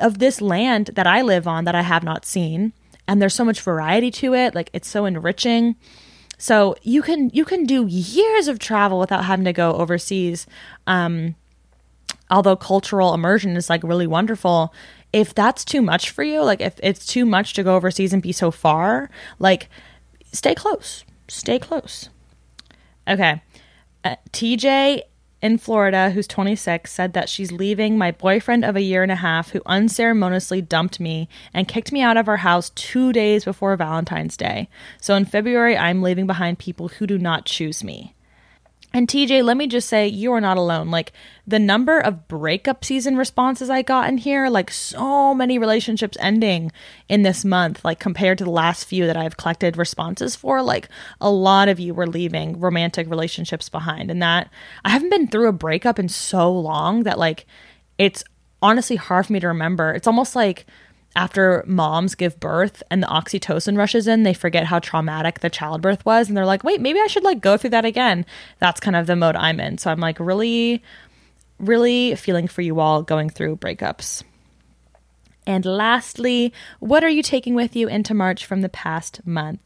[0.00, 2.72] of this land that I live on that I have not seen.
[3.06, 4.54] And there's so much variety to it.
[4.54, 5.76] Like it's so enriching.
[6.38, 10.44] So you can you can do years of travel without having to go overseas.
[10.88, 11.36] Um,
[12.32, 14.74] although cultural immersion is like really wonderful,
[15.12, 18.22] if that's too much for you, like if it's too much to go overseas and
[18.22, 19.68] be so far, like
[20.32, 21.04] stay close.
[21.28, 22.08] Stay close.
[23.06, 23.40] Okay.
[24.02, 25.02] Uh, TJ
[25.42, 29.16] in Florida, who's 26, said that she's leaving my boyfriend of a year and a
[29.16, 33.76] half who unceremoniously dumped me and kicked me out of our house two days before
[33.76, 34.68] Valentine's Day.
[35.00, 38.14] So in February, I'm leaving behind people who do not choose me.
[38.94, 40.90] And TJ, let me just say, you are not alone.
[40.90, 41.12] Like
[41.46, 46.70] the number of breakup season responses I got in here, like so many relationships ending
[47.08, 50.88] in this month, like compared to the last few that I've collected responses for, like
[51.20, 54.10] a lot of you were leaving romantic relationships behind.
[54.10, 54.50] And that
[54.84, 57.46] I haven't been through a breakup in so long that, like,
[57.96, 58.22] it's
[58.60, 59.92] honestly hard for me to remember.
[59.92, 60.66] It's almost like
[61.14, 66.04] after moms give birth and the oxytocin rushes in, they forget how traumatic the childbirth
[66.06, 66.28] was.
[66.28, 68.24] And they're like, wait, maybe I should like go through that again.
[68.58, 69.78] That's kind of the mode I'm in.
[69.78, 70.82] So I'm like really,
[71.58, 74.22] really feeling for you all going through breakups.
[75.46, 79.60] And lastly, what are you taking with you into March from the past month?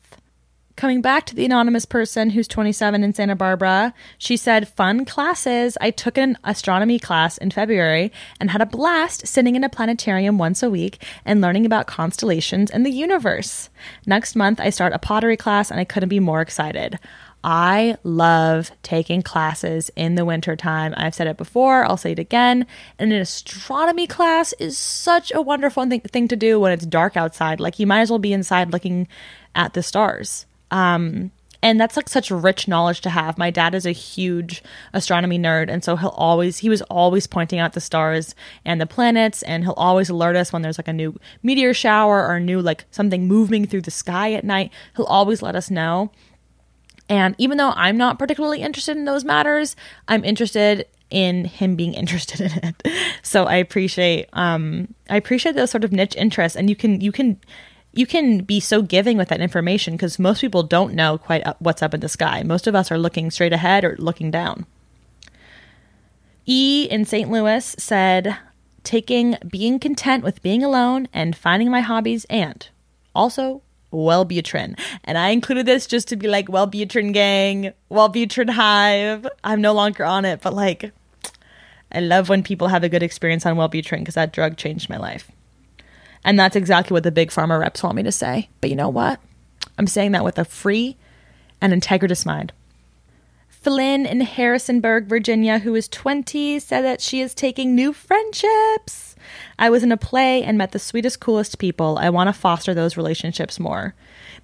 [0.77, 5.79] Coming back to the anonymous person who's 27 in Santa Barbara, she said, Fun classes.
[5.81, 10.37] I took an astronomy class in February and had a blast sitting in a planetarium
[10.37, 13.71] once a week and learning about constellations and the universe.
[14.05, 16.99] Next month, I start a pottery class and I couldn't be more excited.
[17.43, 20.93] I love taking classes in the wintertime.
[20.99, 22.67] I've said it before, I'll say it again.
[22.99, 27.17] And an astronomy class is such a wonderful thing, thing to do when it's dark
[27.17, 27.61] outside.
[27.61, 29.09] Like, you might as well be inside looking
[29.55, 30.45] at the stars.
[30.77, 31.31] Um,
[31.63, 33.39] and that's like such rich knowledge to have.
[33.39, 34.63] My dad is a huge
[34.93, 38.87] astronomy nerd, and so he'll always he was always pointing out the stars and the
[38.87, 42.61] planets, and he'll always alert us when there's like a new meteor shower or new
[42.61, 44.71] like something moving through the sky at night.
[44.97, 46.13] He'll always let us know.
[47.09, 49.77] And even though I'm not particularly interested in those matters,
[50.09, 52.83] I'm interested in him being interested in it.
[53.23, 57.13] So I appreciate um I appreciate those sort of niche interests and you can you
[57.13, 57.41] can
[57.97, 61.83] you can be so giving with that information because most people don't know quite what's
[61.83, 62.43] up in the sky.
[62.43, 64.67] Most of us are looking straight ahead or looking down.
[66.45, 67.31] E in St.
[67.31, 68.37] Louis said,
[68.85, 72.69] taking being content with being alone and finding my hobbies and
[73.15, 74.79] also Wellbutrin.
[75.05, 79.27] And I included this just to be like, Wellbutrin gang, Wellbutrin hive.
[79.43, 80.93] I'm no longer on it, but like,
[81.91, 84.99] I love when people have a good experience on Wellbutrin because that drug changed my
[84.99, 85.31] life.
[86.27, 88.49] And that's exactly what the big pharma reps want me to say.
[88.61, 89.21] But you know what?
[89.79, 90.97] I'm saying that with a free
[91.61, 92.53] and integritous mind.
[93.49, 99.15] Flynn in Harrisonburg, Virginia, who is 20, said that she is taking new friendships.
[99.57, 101.97] I was in a play and met the sweetest, coolest people.
[101.97, 103.95] I want to foster those relationships more.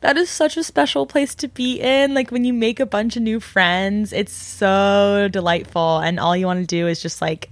[0.03, 2.15] That is such a special place to be in.
[2.15, 5.99] Like when you make a bunch of new friends, it's so delightful.
[5.99, 7.51] And all you want to do is just like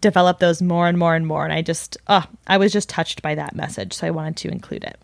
[0.00, 1.44] develop those more and more and more.
[1.44, 3.92] And I just, oh, I was just touched by that message.
[3.92, 4.98] So I wanted to include it.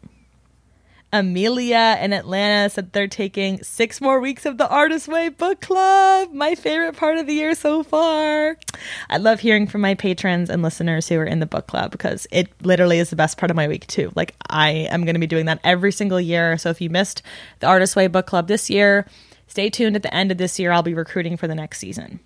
[1.13, 6.33] Amelia in Atlanta said they're taking six more weeks of the Artist Way Book Club.
[6.33, 8.57] My favorite part of the year so far.
[9.09, 12.27] I love hearing from my patrons and listeners who are in the book club because
[12.33, 14.13] it literally is the best part of my week, too.
[14.17, 16.59] Like, I am going to be doing that every single year.
[16.59, 17.23] So if you missed
[17.61, 19.07] the Artist Way Book Club this year,
[19.47, 20.73] stay tuned at the end of this year.
[20.73, 22.19] I'll be recruiting for the next season.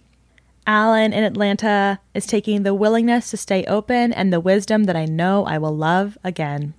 [0.67, 5.05] Alan in Atlanta is taking the willingness to stay open and the wisdom that I
[5.05, 6.75] know I will love again.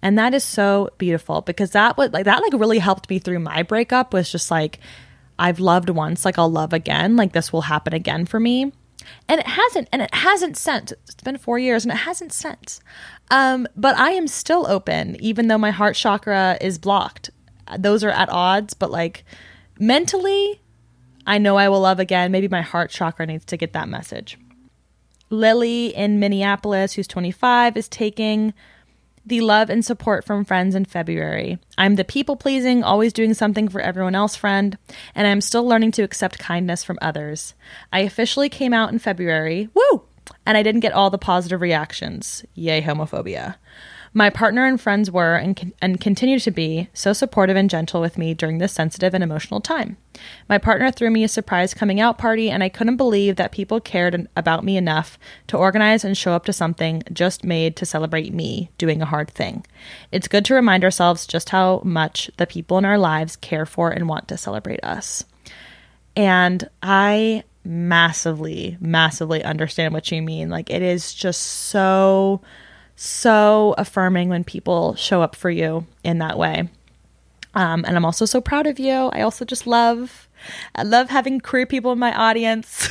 [0.00, 3.40] And that is so beautiful because that was like that like really helped me through
[3.40, 4.78] my breakup was just like
[5.38, 8.72] I've loved once, like I'll love again, like this will happen again for me.
[9.28, 10.92] And it hasn't and it hasn't since.
[10.92, 12.80] It's been 4 years and it hasn't since.
[13.30, 17.30] Um but I am still open even though my heart chakra is blocked.
[17.76, 19.24] Those are at odds, but like
[19.80, 20.60] mentally
[21.28, 22.32] I know I will love again.
[22.32, 24.38] Maybe my heart chakra needs to get that message.
[25.28, 28.54] Lily in Minneapolis, who's 25, is taking
[29.26, 31.58] the love and support from friends in February.
[31.76, 34.78] I'm the people pleasing, always doing something for everyone else friend,
[35.14, 37.52] and I'm still learning to accept kindness from others.
[37.92, 39.68] I officially came out in February.
[39.74, 40.04] Woo!
[40.46, 42.42] And I didn't get all the positive reactions.
[42.54, 43.56] Yay, homophobia.
[44.14, 48.18] My partner and friends were and, and continue to be so supportive and gentle with
[48.18, 49.96] me during this sensitive and emotional time.
[50.48, 53.80] My partner threw me a surprise coming out party, and I couldn't believe that people
[53.80, 58.32] cared about me enough to organize and show up to something just made to celebrate
[58.32, 59.64] me doing a hard thing.
[60.10, 63.90] It's good to remind ourselves just how much the people in our lives care for
[63.90, 65.24] and want to celebrate us.
[66.16, 70.48] And I massively, massively understand what you mean.
[70.48, 72.40] Like, it is just so
[73.00, 76.68] so affirming when people show up for you in that way.
[77.54, 78.92] Um, and I'm also so proud of you.
[78.92, 80.28] I also just love,
[80.74, 82.88] I love having queer people in my audience.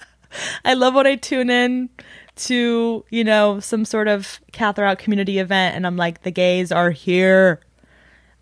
[0.64, 1.90] I love when I tune in
[2.36, 6.90] to, you know, some sort of Katherout community event and I'm like, the gays are
[6.90, 7.60] here.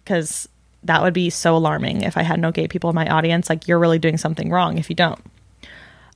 [0.04, 0.48] Because
[0.84, 3.50] that would be so alarming if I had no gay people in my audience.
[3.50, 5.20] Like, you're really doing something wrong if you don't.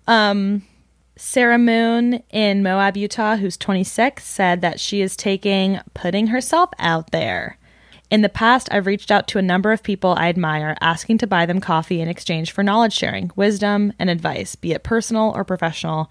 [0.07, 0.62] Um,
[1.17, 7.11] Sarah Moon in Moab, Utah, who's 26, said that she is taking putting herself out
[7.11, 7.59] there.
[8.11, 11.27] In the past, I've reached out to a number of people I admire, asking to
[11.27, 15.43] buy them coffee in exchange for knowledge sharing, wisdom, and advice, be it personal or
[15.43, 16.11] professional.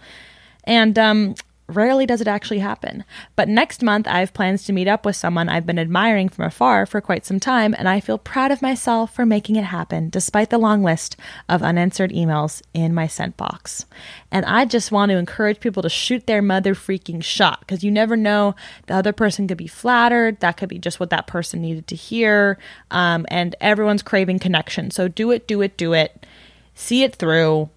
[0.66, 1.36] And um,
[1.68, 3.04] Rarely does it actually happen.
[3.36, 6.46] But next month, I have plans to meet up with someone I've been admiring from
[6.46, 10.12] afar for quite some time, and I feel proud of myself for making it happen,
[10.12, 11.18] despite the long list
[11.50, 13.88] of unanswered emails in my sent box.
[14.32, 17.90] And I just want to encourage people to shoot their mother freaking shot because you
[17.90, 18.56] never know.
[18.86, 21.96] The other person could be flattered, that could be just what that person needed to
[21.96, 22.60] hear,
[22.92, 24.92] um, and everyone's craving connection.
[24.92, 26.28] So do it, do it, do it.
[26.76, 27.70] See it through,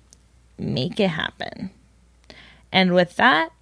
[0.58, 1.70] make it happen.
[2.70, 3.52] And with that,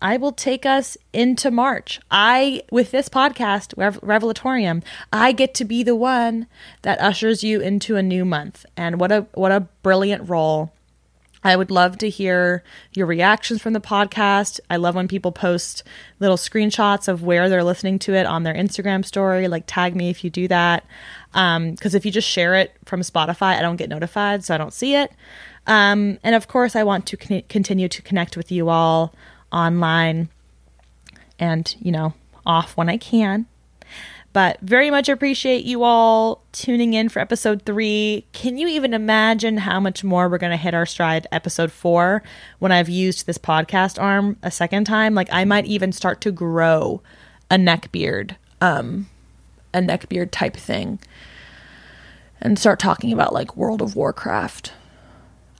[0.00, 2.00] I will take us into March.
[2.10, 4.82] I, with this podcast, Rev- Revelatorium,
[5.12, 6.46] I get to be the one
[6.82, 8.64] that ushers you into a new month.
[8.76, 10.72] And what a what a brilliant role.
[11.44, 14.58] I would love to hear your reactions from the podcast.
[14.68, 15.84] I love when people post
[16.18, 19.46] little screenshots of where they're listening to it on their Instagram story.
[19.46, 20.84] Like, tag me if you do that.
[21.32, 24.58] Because um, if you just share it from Spotify, I don't get notified, so I
[24.58, 25.12] don't see it.
[25.66, 29.14] Um, and of course, I want to con- continue to connect with you all
[29.52, 30.28] online
[31.38, 33.46] and, you know, off when I can.
[34.32, 38.26] But very much appreciate you all tuning in for episode three.
[38.32, 42.22] Can you even imagine how much more we're going to hit our stride episode four
[42.58, 45.14] when I've used this podcast arm a second time?
[45.14, 47.00] Like, I might even start to grow
[47.50, 49.08] a neck beard, um,
[49.72, 50.98] a neck beard type thing,
[52.40, 54.72] and start talking about like World of Warcraft.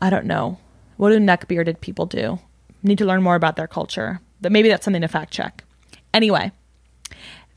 [0.01, 0.59] I don't know.
[0.99, 2.39] What do neck bearded people do?
[2.89, 4.21] Need to learn more about their culture.
[4.41, 5.63] But maybe that's something to fact check.
[6.15, 6.53] Anyway,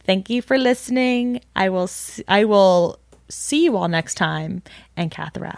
[0.04, 1.40] thank you for listening.
[1.56, 4.62] I will s- I will see you all next time
[4.98, 5.56] and Catherine.